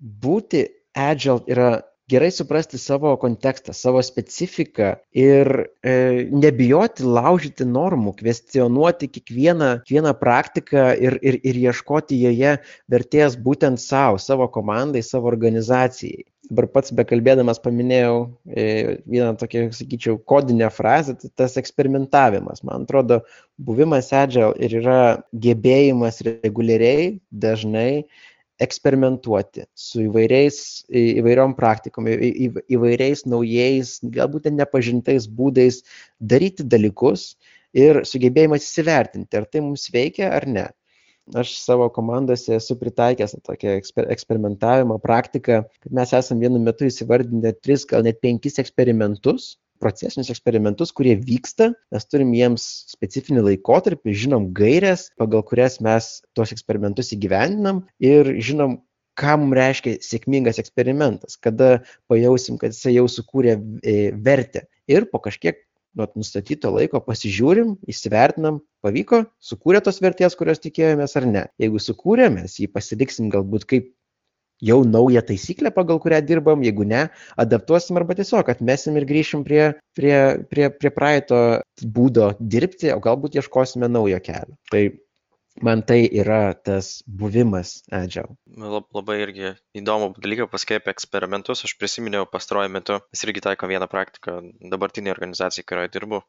būti 0.00 0.66
agile 0.96 1.44
yra 1.50 1.70
gerai 2.10 2.30
suprasti 2.34 2.78
savo 2.78 3.12
kontekstą, 3.20 3.74
savo 3.76 4.02
specifiką 4.02 4.94
ir 5.16 5.50
e, 5.60 5.94
nebijoti 6.32 7.06
laužyti 7.06 7.66
normų, 7.68 8.16
kvestionuoti 8.18 9.10
kiekvieną, 9.14 9.70
kiekvieną 9.84 10.16
praktiką 10.20 10.90
ir, 10.98 11.20
ir, 11.22 11.40
ir 11.46 11.62
ieškoti 11.68 12.18
joje 12.24 12.58
vertės 12.90 13.38
būtent 13.38 13.82
savo, 13.82 14.18
savo 14.18 14.50
komandai, 14.52 15.04
savo 15.06 15.30
organizacijai. 15.30 16.26
Dabar 16.50 16.66
pats 16.74 16.90
bekalbėdamas 16.98 17.60
paminėjau 17.62 18.14
e, 18.50 18.64
vieną 19.06 19.36
tokią, 19.38 19.68
sakyčiau, 19.76 20.16
kodinę 20.26 20.66
frazę, 20.74 21.14
tai 21.20 21.30
tas 21.38 21.54
eksperimentavimas. 21.60 22.64
Man 22.66 22.88
atrodo, 22.88 23.20
buvimas 23.54 24.10
agile 24.10 24.50
ir 24.58 24.74
yra 24.80 24.98
gebėjimas 25.46 26.18
reguliariai, 26.26 27.20
dažnai 27.30 28.02
eksperimentuoti 28.60 29.64
su 29.78 30.04
įvairiais, 30.06 30.58
įvairiom 31.20 31.54
praktikom, 31.58 32.08
į, 32.10 32.50
įvairiais 32.76 33.24
naujais, 33.28 33.94
galbūt 34.16 34.50
nepažintais 34.52 35.28
būdais 35.40 35.80
daryti 36.20 36.66
dalykus 36.66 37.34
ir 37.76 38.02
sugebėjimas 38.08 38.66
įsivertinti, 38.66 39.40
ar 39.40 39.48
tai 39.48 39.64
mums 39.64 39.88
veikia 39.94 40.30
ar 40.36 40.46
ne. 40.48 40.66
Aš 41.40 41.52
savo 41.62 41.86
komandose 41.94 42.56
esu 42.56 42.74
pritaikęs 42.80 43.36
tokią 43.46 43.76
eksper 43.78 44.08
eksperimentavimo 44.10 44.96
praktiką, 45.02 45.60
kad 45.84 45.92
mes 45.94 46.14
esam 46.16 46.40
vienu 46.42 46.58
metu 46.62 46.88
įsivardinę 46.88 47.52
tris, 47.62 47.84
gal 47.86 48.02
net 48.02 48.18
penkis 48.24 48.58
eksperimentus, 48.58 49.52
procesinius 49.82 50.30
eksperimentus, 50.32 50.92
kurie 50.96 51.16
vyksta, 51.18 51.70
mes 51.94 52.06
turim 52.08 52.34
jiems 52.36 52.66
specifinį 52.92 53.46
laikotarpį, 53.48 54.14
žinom 54.24 54.50
gairias, 54.56 55.08
pagal 55.20 55.44
kurias 55.46 55.80
mes 55.84 56.12
tuos 56.36 56.52
eksperimentus 56.54 57.14
įgyvendinam 57.16 57.84
ir 58.02 58.34
žinom, 58.44 58.78
ką 59.20 59.36
mums 59.40 59.58
reiškia 59.58 59.96
sėkmingas 60.04 60.60
eksperimentas, 60.62 61.36
kada 61.40 61.80
pajausim, 62.10 62.60
kad 62.60 62.76
jisai 62.76 62.94
jau 62.96 63.08
sukūrė 63.10 63.56
e, 63.56 63.98
vertę. 64.16 64.66
Ir 64.90 65.06
po 65.10 65.20
kažkiek 65.22 65.60
nuo 65.98 66.06
nustatyto 66.14 66.70
laiko 66.72 67.00
pasižiūrim, 67.02 67.74
įsivertinam, 67.90 68.60
pavyko, 68.84 69.24
sukūrė 69.42 69.82
tos 69.84 69.98
vertės, 70.02 70.36
kurios 70.38 70.62
tikėjomės 70.62 71.16
ar 71.18 71.26
ne. 71.28 71.44
Jeigu 71.60 71.82
sukūrė, 71.82 72.30
mes 72.32 72.56
jį 72.62 72.70
pasiliksim 72.74 73.30
galbūt 73.32 73.66
kaip 73.70 73.90
jau 74.60 74.80
naują 74.84 75.22
taisyklę, 75.26 75.72
pagal 75.74 76.00
kurią 76.00 76.20
dirbam, 76.26 76.64
jeigu 76.64 76.84
ne, 76.84 77.08
adaptuosim 77.36 78.00
arba 78.00 78.16
tiesiog 78.18 78.50
atmesim 78.52 78.96
ir 79.00 79.06
grįšim 79.08 79.44
prie, 79.46 79.62
prie, 79.96 80.16
prie, 80.50 80.70
prie 80.70 80.94
praeito 80.94 81.38
būdo 81.84 82.32
dirbti, 82.40 82.92
o 82.94 83.00
galbūt 83.04 83.40
ieškosime 83.40 83.88
naujo 83.88 84.20
kelio. 84.24 84.58
Tai 84.72 84.84
man 85.62 85.82
tai 85.82 86.04
yra 86.22 86.54
tas 86.54 87.00
buvimas 87.06 87.80
agile. 87.92 88.36
Labai 88.94 89.18
irgi 89.24 89.54
įdomų 89.76 90.12
dalyką 90.22 90.48
pasakė 90.52 90.78
apie 90.80 90.94
eksperimentus. 90.94 91.64
Aš 91.66 91.76
prisiminiau 91.80 92.28
pastaruoju 92.30 92.72
metu, 92.72 93.00
mes 93.12 93.24
irgi 93.26 93.44
taiko 93.44 93.68
vieną 93.70 93.88
praktiką 93.90 94.38
dabartinėje 94.72 95.16
organizacijoje, 95.16 95.66
kurioje 95.68 95.92
dirbu 95.96 96.22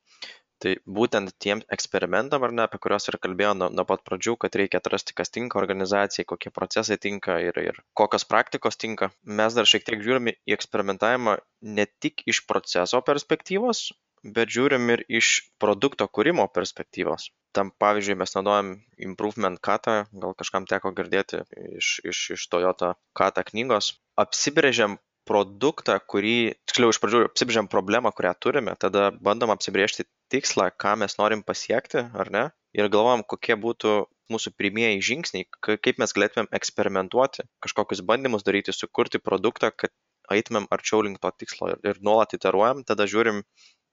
tai 0.63 0.75
būtent 0.99 1.33
tiem 1.43 1.63
eksperimentam 1.75 2.45
ar 2.47 2.53
ne 2.57 2.65
apie 2.65 2.79
kuriuos 2.83 3.09
ir 3.11 3.17
kalbėjau 3.23 3.53
nuo 3.59 3.69
nuo 3.77 3.85
pat 3.91 4.03
pradžių 4.07 4.35
kad 4.43 4.57
reikia 4.61 4.81
atrasti 4.81 5.17
kas 5.17 5.33
tinka 5.37 5.59
organizacijai 5.61 6.27
kokie 6.33 6.53
procesai 6.59 6.99
tinka 7.07 7.39
ir 7.47 7.57
ir 7.63 7.81
kokios 8.01 8.27
praktikos 8.33 8.79
tinka. 8.83 9.11
Mes 9.41 9.57
dar 9.57 9.69
šiek 9.73 9.87
tiek 9.87 10.05
žiūrim 10.05 10.31
į 10.33 10.37
eksperimentavimą 10.57 11.37
ne 11.79 11.87
tik 12.05 12.25
iš 12.33 12.45
proceso 12.51 13.01
perspektyvos 13.11 13.89
bet 14.23 14.51
žiūrim 14.53 14.89
ir 14.93 15.03
iš 15.09 15.29
produkto 15.61 16.05
kūrimo 16.07 16.45
perspektyvos. 16.53 17.29
Tam 17.57 17.71
pavyzdžiui 17.83 18.17
mes 18.21 18.33
naudojam 18.35 18.69
improvement 19.01 19.59
katą 19.59 19.95
gal 20.13 20.35
kažkam 20.37 20.67
teko 20.69 20.93
girdėti 20.97 21.41
iš 21.79 21.99
iš 22.05 22.19
iš 22.37 22.45
toyota 22.53 22.93
kata 23.17 23.43
knygos. 23.49 23.95
Apsibrėžiam 24.21 24.99
produktą 25.31 25.97
kurį 26.13 26.35
tiksliau 26.67 26.91
iš 26.91 26.99
pradžių 27.01 27.25
apsibrėžiam 27.29 27.69
problemą 27.71 28.11
kurią 28.15 28.33
turime 28.45 28.75
tada 28.83 29.09
bandom 29.27 29.53
apsibrėžti 29.55 30.05
tikslą 30.33 30.69
ką 30.83 30.97
mes 31.03 31.17
norim 31.21 31.43
pasiekti 31.47 32.03
ar 32.23 32.31
ne? 32.35 32.43
Ir 32.75 32.87
galvojam 32.91 33.23
kokie 33.27 33.57
būtų 33.59 33.95
mūsų 34.31 34.53
pirmieji 34.59 35.01
žingsniai 35.09 35.47
kaip 35.67 35.99
mes 36.03 36.15
galėtumėm 36.15 36.51
eksperimentuoti 36.59 37.47
kažkokius 37.63 38.03
bandymus 38.11 38.47
daryti 38.47 38.75
sukurti 38.75 39.19
produktą 39.23 39.71
kad 39.75 39.91
eitumėm 40.35 40.67
arčiau 40.71 41.01
link 41.05 41.19
to 41.23 41.31
tikslo 41.43 41.73
ir, 41.73 41.81
ir 41.87 41.99
nuolat 42.07 42.35
iteruojam 42.37 42.85
tada 42.87 43.07
žiūrim 43.13 43.43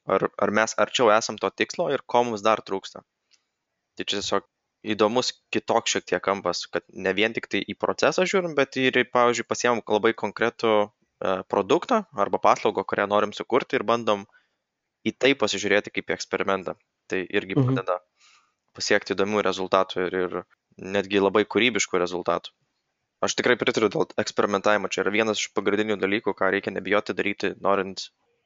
ar, 0.07 0.29
ar 0.39 0.55
mes 0.61 0.75
arčiau 0.85 1.11
esam 1.15 1.39
to 1.43 1.51
tikslo 1.63 1.89
ir 1.95 2.05
ko 2.07 2.25
mums 2.29 2.45
dar 2.47 2.63
trūksta. 2.65 3.03
Tai 3.99 4.07
čia 4.07 4.21
tiesiog 4.21 4.47
įdomus 4.95 5.33
kitoks 5.55 5.97
šiek 5.97 6.07
tiek 6.13 6.23
kampas 6.23 6.67
kad 6.71 6.87
ne 7.07 7.13
vien 7.19 7.35
tiktai 7.35 7.65
į 7.67 7.75
procesą 7.83 8.27
žiūrim 8.31 8.55
bet 8.59 8.79
ir 8.79 9.01
pavyzdžiui 9.11 9.49
pasiemam 9.51 9.83
labai 9.91 10.15
konkretų 10.23 10.75
produktą 11.51 12.03
arba 12.15 12.39
paslaugą, 12.39 12.85
kurią 12.85 13.09
norim 13.11 13.33
sukurti 13.35 13.79
ir 13.79 13.85
bandom 13.87 14.27
į 15.07 15.15
tai 15.19 15.33
pasižiūrėti 15.39 15.93
kaip 15.95 16.11
į 16.11 16.17
eksperimentą. 16.19 16.77
Tai 17.09 17.25
irgi 17.25 17.57
mhm. 17.57 17.71
padeda 17.71 17.99
pasiekti 18.77 19.17
įdomių 19.17 19.43
rezultatų 19.47 20.07
ir, 20.07 20.17
ir 20.25 20.41
netgi 20.79 21.23
labai 21.23 21.45
kūrybiškų 21.45 22.01
rezultatų. 22.05 22.55
aš 23.27 23.35
tikrai 23.35 23.57
pritariu 23.59 23.89
dėl 23.91 24.07
eksperimentavimo. 24.23 24.91
Čia 24.95 25.03
yra 25.03 25.11
vienas 25.15 25.41
iš 25.43 25.51
pagrindinių 25.57 25.97
dalykų, 25.99 26.35
ką 26.39 26.53
reikia 26.55 26.71
nebijoti 26.71 27.17
daryti, 27.19 27.55
norint, 27.65 28.05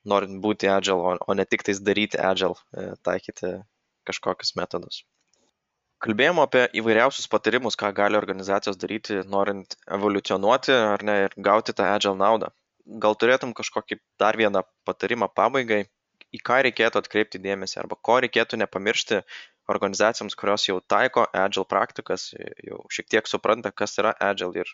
norint 0.08 0.38
būti 0.44 0.70
agile, 0.72 0.96
o, 0.96 1.16
o 1.20 1.36
ne 1.36 1.44
tik 1.44 1.66
tais 1.66 1.82
daryti 1.84 2.16
agile, 2.16 2.56
e, 2.72 2.94
taikyti 3.04 3.58
kažkokius 4.08 4.54
metodus. 4.56 5.02
Kalbėjome 6.02 6.42
apie 6.42 6.64
įvairiausius 6.80 7.28
patarimus, 7.30 7.76
ką 7.78 7.92
gali 7.94 8.18
organizacijos 8.18 8.80
daryti, 8.80 9.20
norint 9.34 9.76
evoliucionuoti 9.98 10.72
ar 10.74 11.04
ne 11.06 11.18
ir 11.26 11.36
gauti 11.36 11.76
tą 11.76 11.92
agile 11.92 12.16
naudą. 12.18 12.48
Gal 13.02 13.14
turėtum 13.18 13.52
kažkokį 13.54 14.00
dar 14.20 14.38
vieną 14.38 14.64
patarimą 14.88 15.28
pabaigai, 15.34 15.84
į 16.32 16.40
ką 16.42 16.62
reikėtų 16.66 17.02
atkreipti 17.02 17.40
dėmesį 17.42 17.80
arba 17.82 17.98
ko 18.08 18.18
reikėtų 18.24 18.58
nepamiršti 18.62 19.20
organizacijoms, 19.72 20.34
kurios 20.38 20.64
jau 20.66 20.78
taiko 20.90 21.24
agile 21.38 21.64
praktikas, 21.68 22.30
jau 22.66 22.80
šiek 22.90 23.08
tiek 23.14 23.28
supranta, 23.30 23.70
kas 23.70 23.94
yra 24.02 24.14
agile 24.30 24.64
ir 24.64 24.72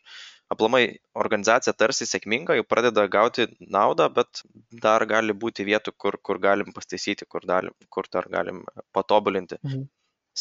aplamai 0.54 0.82
organizacija 1.24 1.74
tarsi 1.76 2.08
sėkminga, 2.08 2.56
jau 2.56 2.64
pradeda 2.64 3.04
gauti 3.12 3.48
naudą, 3.60 4.08
bet 4.14 4.42
dar 4.86 5.04
gali 5.10 5.36
būti 5.44 5.66
vietų, 5.68 5.92
kur, 6.04 6.16
kur 6.22 6.40
galim 6.40 6.72
pastaisyti, 6.72 7.28
kur, 7.28 7.44
dalim, 7.44 7.76
kur 7.92 8.08
dar 8.12 8.30
galim 8.32 8.64
patobulinti 8.96 9.60
mhm. 9.60 9.86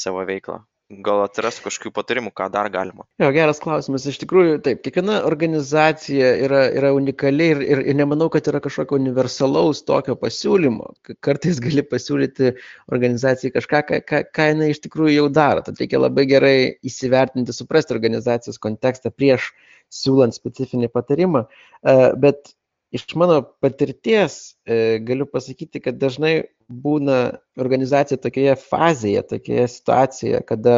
savo 0.05 0.23
veiklą 0.31 0.61
gal 0.87 1.21
atsirastų 1.25 1.65
kažkokių 1.65 1.91
patarimų, 1.95 2.31
ką 2.35 2.47
dar 2.51 2.69
galima? 2.71 3.03
Jo, 3.19 3.27
geras 3.35 3.59
klausimas. 3.63 4.05
Iš 4.07 4.19
tikrųjų, 4.21 4.57
taip, 4.63 4.79
kiekviena 4.85 5.19
organizacija 5.27 6.29
yra, 6.45 6.61
yra 6.79 6.93
unikali 6.95 7.49
ir, 7.53 7.63
ir, 7.65 7.81
ir 7.91 7.97
nemanau, 7.99 8.29
kad 8.31 8.47
yra 8.47 8.61
kažkokio 8.63 8.99
universalaus 8.99 9.83
tokio 9.87 10.15
pasiūlymo. 10.19 10.93
Kartais 11.25 11.59
gali 11.63 11.83
pasiūlyti 11.83 12.53
organizacijai 12.95 13.51
kažką, 13.57 13.83
ką, 13.89 14.01
ką, 14.07 14.21
ką 14.31 14.49
jinai 14.53 14.71
iš 14.71 14.81
tikrųjų 14.87 15.17
jau 15.17 15.29
daro. 15.39 15.65
Tad 15.65 15.81
reikia 15.83 15.99
labai 15.99 16.27
gerai 16.29 16.57
įsivertinti, 16.87 17.55
suprasti 17.55 17.95
organizacijos 17.97 18.61
kontekstą 18.63 19.11
prieš 19.11 19.51
siūlant 19.93 20.35
specifinį 20.35 20.91
patarimą. 20.93 21.47
E, 21.47 21.97
bet 22.19 22.55
iš 22.91 23.07
mano 23.15 23.41
patirties 23.61 24.55
e, 24.65 24.99
galiu 25.03 25.27
pasakyti, 25.29 25.81
kad 25.83 25.99
dažnai 25.99 26.47
būna 26.67 27.37
organizacija 27.59 28.19
tokioje 28.21 28.55
fazėje, 28.61 29.23
tokioje 29.31 29.67
situacijoje, 29.73 30.43
kada 30.47 30.77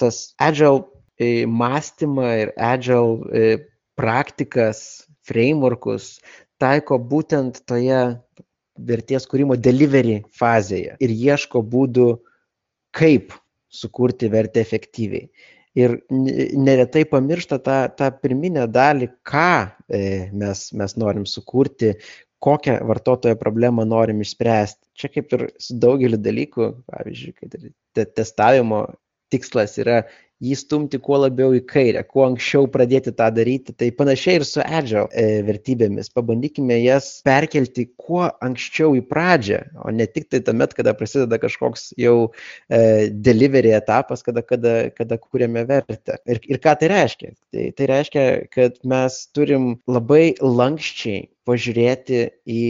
tas 0.00 0.34
agile 0.42 0.84
e, 1.18 1.46
mąstymą 1.46 2.28
ir 2.42 2.52
agile 2.56 3.30
e, 3.32 3.56
praktikas, 3.96 5.06
frameworkus 5.24 6.18
taiko 6.60 6.98
būtent 7.00 7.62
toje 7.68 8.00
vertės 8.74 9.26
kūrimo 9.30 9.56
delivery 9.56 10.20
fazėje 10.34 10.96
ir 11.00 11.12
ieško 11.14 11.62
būdų, 11.74 12.08
kaip 12.94 13.34
sukurti 13.74 14.28
vertę 14.30 14.62
efektyviai 14.62 15.30
ir 15.78 15.96
neretai 16.10 17.04
pamiršta 17.10 17.58
tą, 17.64 17.78
tą 17.98 18.10
pirminę 18.22 18.66
dalį, 18.70 19.10
ką 19.26 19.50
e, 19.88 20.02
mes, 20.32 20.68
mes 20.78 20.96
norim 21.00 21.26
sukurti, 21.26 21.94
kokią 22.44 22.78
vartotojo 22.86 23.36
problemą 23.40 23.86
norim 23.88 24.20
išspręsti. 24.22 24.82
Čia 24.94 25.10
kaip 25.14 25.32
ir 25.34 25.46
su 25.58 25.78
daugeliu 25.80 26.20
dalykų, 26.20 26.70
pavyzdžiui, 26.92 27.34
kad 27.40 28.14
testavimo 28.14 28.84
tikslas 29.32 29.78
yra 29.82 30.02
jį 30.42 30.56
stumti 30.58 30.98
kuo 31.02 31.18
labiau 31.22 31.54
į 31.56 31.62
kairę, 31.68 32.02
kuo 32.08 32.24
anksčiau 32.26 32.66
pradėti 32.70 33.12
tą 33.16 33.28
daryti. 33.34 33.74
Tai 33.78 33.90
panašiai 33.98 34.40
ir 34.40 34.46
su 34.48 34.62
agile 34.64 35.06
e, 35.10 35.42
vertybėmis. 35.46 36.10
Pabandykime 36.14 36.78
jas 36.82 37.10
perkelti 37.26 37.86
kuo 38.00 38.26
anksčiau 38.44 38.96
į 38.98 39.04
pradžią, 39.10 39.60
o 39.84 39.92
ne 39.94 40.08
tik 40.10 40.28
tai 40.32 40.42
tuomet, 40.44 40.74
kada 40.76 40.96
prasideda 40.98 41.38
kažkoks 41.42 41.92
jau 42.00 42.16
e, 42.68 43.10
delivery 43.14 43.74
etapas, 43.76 44.24
kada, 44.26 44.44
kada, 44.46 44.74
kada 44.96 45.20
kūrėme 45.20 45.66
vertę. 45.70 46.18
Ir, 46.26 46.42
ir 46.50 46.62
ką 46.64 46.76
tai 46.80 46.90
reiškia? 46.92 47.34
Tai, 47.54 47.68
tai 47.78 47.90
reiškia, 47.92 48.26
kad 48.54 48.82
mes 48.90 49.20
turim 49.36 49.74
labai 49.90 50.34
lankščiai 50.42 51.28
pažiūrėti 51.44 52.20
į 52.48 52.64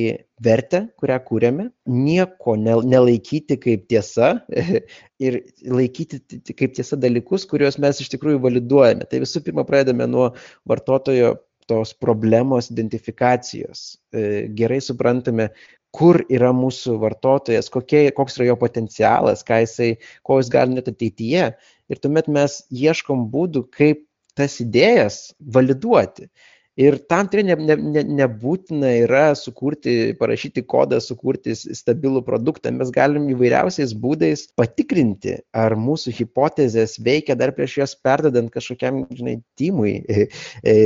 vertę, 0.45 0.85
kurią 1.01 1.17
kūrėme, 1.29 1.69
nieko 1.91 2.55
nelaikyti 2.61 3.57
kaip 3.61 3.89
tiesa 3.91 4.35
ir 5.25 5.41
laikyti 5.65 6.21
kaip 6.53 6.77
tiesa 6.77 6.99
dalykus, 7.01 7.47
kuriuos 7.51 7.81
mes 7.83 8.03
iš 8.05 8.13
tikrųjų 8.15 8.43
validuojame. 8.45 9.09
Tai 9.11 9.23
visų 9.25 9.45
pirma, 9.47 9.67
pradedame 9.69 10.09
nuo 10.11 10.31
vartotojo 10.69 11.35
tos 11.71 11.95
problemos 11.97 12.69
identifikacijos. 12.71 13.95
E, 14.13 14.47
gerai 14.57 14.81
suprantame, 14.85 15.49
kur 15.95 16.21
yra 16.33 16.51
mūsų 16.55 16.97
vartotojas, 17.03 17.71
kokie, 17.73 18.09
koks 18.17 18.39
yra 18.39 18.51
jo 18.51 18.57
potencialas, 18.61 19.45
ką 19.47 19.61
jisai, 19.63 19.93
ko 20.27 20.41
jis 20.41 20.51
gali 20.53 20.77
net 20.77 20.91
ateityje. 20.91 21.53
Ir 21.93 22.03
tuomet 22.03 22.29
mes 22.33 22.59
ieškom 22.75 23.29
būdų, 23.33 23.69
kaip 23.77 24.03
tas 24.39 24.59
idėjas 24.65 25.29
validuoti. 25.55 26.29
Ir 26.75 26.97
tam 27.07 27.29
ne, 27.31 27.55
ne, 27.55 27.77
ne, 27.79 28.03
nebūtina 28.19 28.89
yra 29.05 29.29
sukurti, 29.39 30.15
parašyti 30.19 30.65
kodą, 30.67 30.99
sukurti 30.99 31.55
stabilų 31.55 32.25
produktą. 32.27 32.73
Mes 32.75 32.91
galim 32.91 33.29
įvairiausiais 33.31 33.95
būdais 33.95 34.49
patikrinti, 34.59 35.37
ar 35.55 35.77
mūsų 35.79 36.17
hipotezės 36.19 36.99
veikia 36.99 37.39
dar 37.39 37.55
prieš 37.55 37.79
jas 37.79 37.95
perdodant 37.95 38.51
kažkokiam, 38.51 39.05
žinai, 39.15 39.39
timui 39.55 40.01
e, 40.03 40.27
e, 40.67 40.77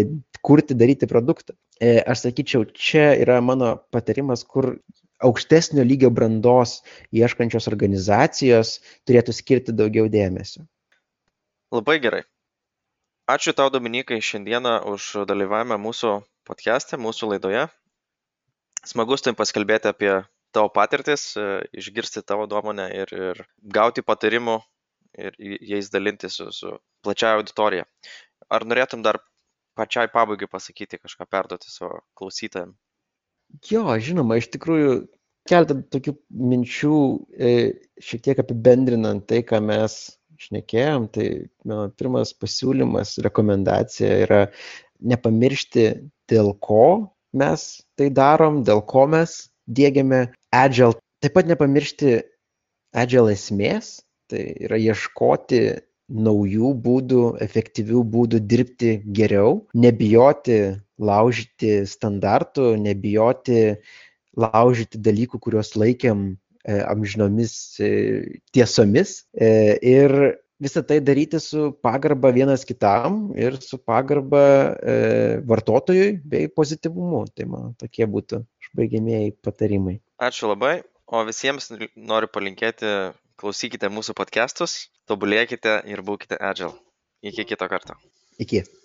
kurti, 0.44 0.76
daryti 0.76 1.08
produktą. 1.08 1.56
E, 1.80 1.96
aš 2.04 2.26
sakyčiau, 2.28 2.68
čia 2.68 3.14
yra 3.16 3.40
mano 3.40 3.78
patarimas, 3.88 4.44
kur 4.44 4.74
aukštesnio 5.24 5.88
lygio 5.88 6.12
brandos 6.12 6.82
ieškančios 7.16 7.64
organizacijos 7.72 8.76
turėtų 9.08 9.40
skirti 9.40 9.72
daugiau 9.72 10.12
dėmesio. 10.12 10.68
Labai 11.72 11.96
gerai 12.04 12.26
ačiū 13.28 13.52
tau 13.52 13.68
dominykai 13.72 14.22
šiandieną 14.24 14.74
už 14.92 15.28
dalyvavimą 15.28 15.76
mūsų 15.84 16.14
podcaste 16.48 16.96
mūsų 16.96 17.34
laidoje 17.34 17.66
smagu 18.88 19.18
su 19.18 19.26
tavim 19.26 19.38
pasikalbėti 19.38 19.90
apie 19.90 20.12
tavo 20.54 20.70
patirtis 20.72 21.34
išgirsti 21.76 22.24
tavo 22.24 22.46
nuomonę 22.48 22.88
ir, 22.96 23.12
ir 23.12 23.42
gauti 23.60 24.04
patarimų 24.06 24.58
ir 25.18 25.36
jais 25.72 25.90
dalintis 25.92 26.38
su, 26.38 26.48
su 26.54 26.72
plačiaja 27.04 27.40
auditorija. 27.40 27.84
Ar 28.48 28.64
norėtum 28.64 29.02
dar 29.04 29.20
pačiai 29.78 30.10
pabaigai 30.12 30.48
pasakyti 30.50 31.00
kažką 31.00 31.26
perduoti 31.30 31.70
savo 31.72 32.00
klausytojams? 32.18 32.76
Jo, 33.68 33.84
žinoma, 34.04 34.38
iš 34.38 34.50
tikrųjų 34.54 34.92
keletą 35.48 35.78
tokių 35.94 36.14
minčių 36.52 36.96
e, 37.32 37.52
šiek 38.04 38.24
tiek 38.26 38.40
apibendrinant 38.42 39.24
tai, 39.28 39.40
ką 39.46 39.60
mes 39.64 40.17
šnekėjom, 40.38 41.08
tai 41.14 41.28
mano 41.66 41.88
pirmas 41.98 42.32
pasiūlymas, 42.36 43.16
rekomendacija 43.24 44.10
yra 44.24 44.40
nepamiršti, 45.00 45.86
dėl 46.30 46.52
ko 46.62 47.10
mes 47.36 47.66
tai 47.98 48.08
darom, 48.14 48.62
dėl 48.66 48.82
ko 48.86 49.06
mes 49.10 49.48
dėgiame 49.68 50.28
agile. 50.54 50.96
Taip 51.22 51.34
pat 51.34 51.50
nepamiršti 51.50 52.18
agile 52.94 53.34
esmės, 53.34 53.98
tai 54.30 54.44
yra 54.68 54.78
ieškoti 54.78 55.62
naujų 56.08 56.72
būdų, 56.84 57.22
efektyvių 57.44 58.02
būdų 58.14 58.40
dirbti 58.48 58.92
geriau, 59.18 59.66
nebijoti 59.74 60.58
laužyti 60.98 61.82
standartų, 61.86 62.76
nebijoti 62.80 63.76
laužyti 64.38 65.00
dalykų, 65.04 65.40
kuriuos 65.42 65.74
laikėm 65.76 66.30
amžinomis 66.68 67.54
e, 67.80 67.88
tiesomis 68.52 69.22
e, 69.32 69.78
ir 69.82 70.14
visą 70.58 70.82
tai 70.86 70.98
daryti 71.04 71.40
su 71.40 71.70
pagarba 71.82 72.32
vienas 72.34 72.66
kitam 72.66 73.28
ir 73.38 73.60
su 73.62 73.78
pagarba 73.78 74.42
vartotojui 75.46 76.18
bei 76.26 76.50
pozityvumu. 76.50 77.22
Tai 77.30 77.46
man 77.52 77.74
tokie 77.78 78.08
būtų 78.10 78.42
užbaigiamieji 78.64 79.36
patarimai. 79.46 80.00
Ačiū 80.18 80.50
labai. 80.50 80.80
O 81.08 81.22
visiems 81.24 81.70
noriu 81.96 82.28
palinkėti, 82.28 82.90
klausykite 83.40 83.88
mūsų 83.88 84.12
podcastus, 84.18 84.90
tobulėkite 85.08 85.78
ir 85.88 86.02
būkite 86.04 86.36
agile. 86.36 86.74
Iki 87.24 87.48
kito 87.54 87.70
karto. 87.70 87.96
Iki. 88.38 88.66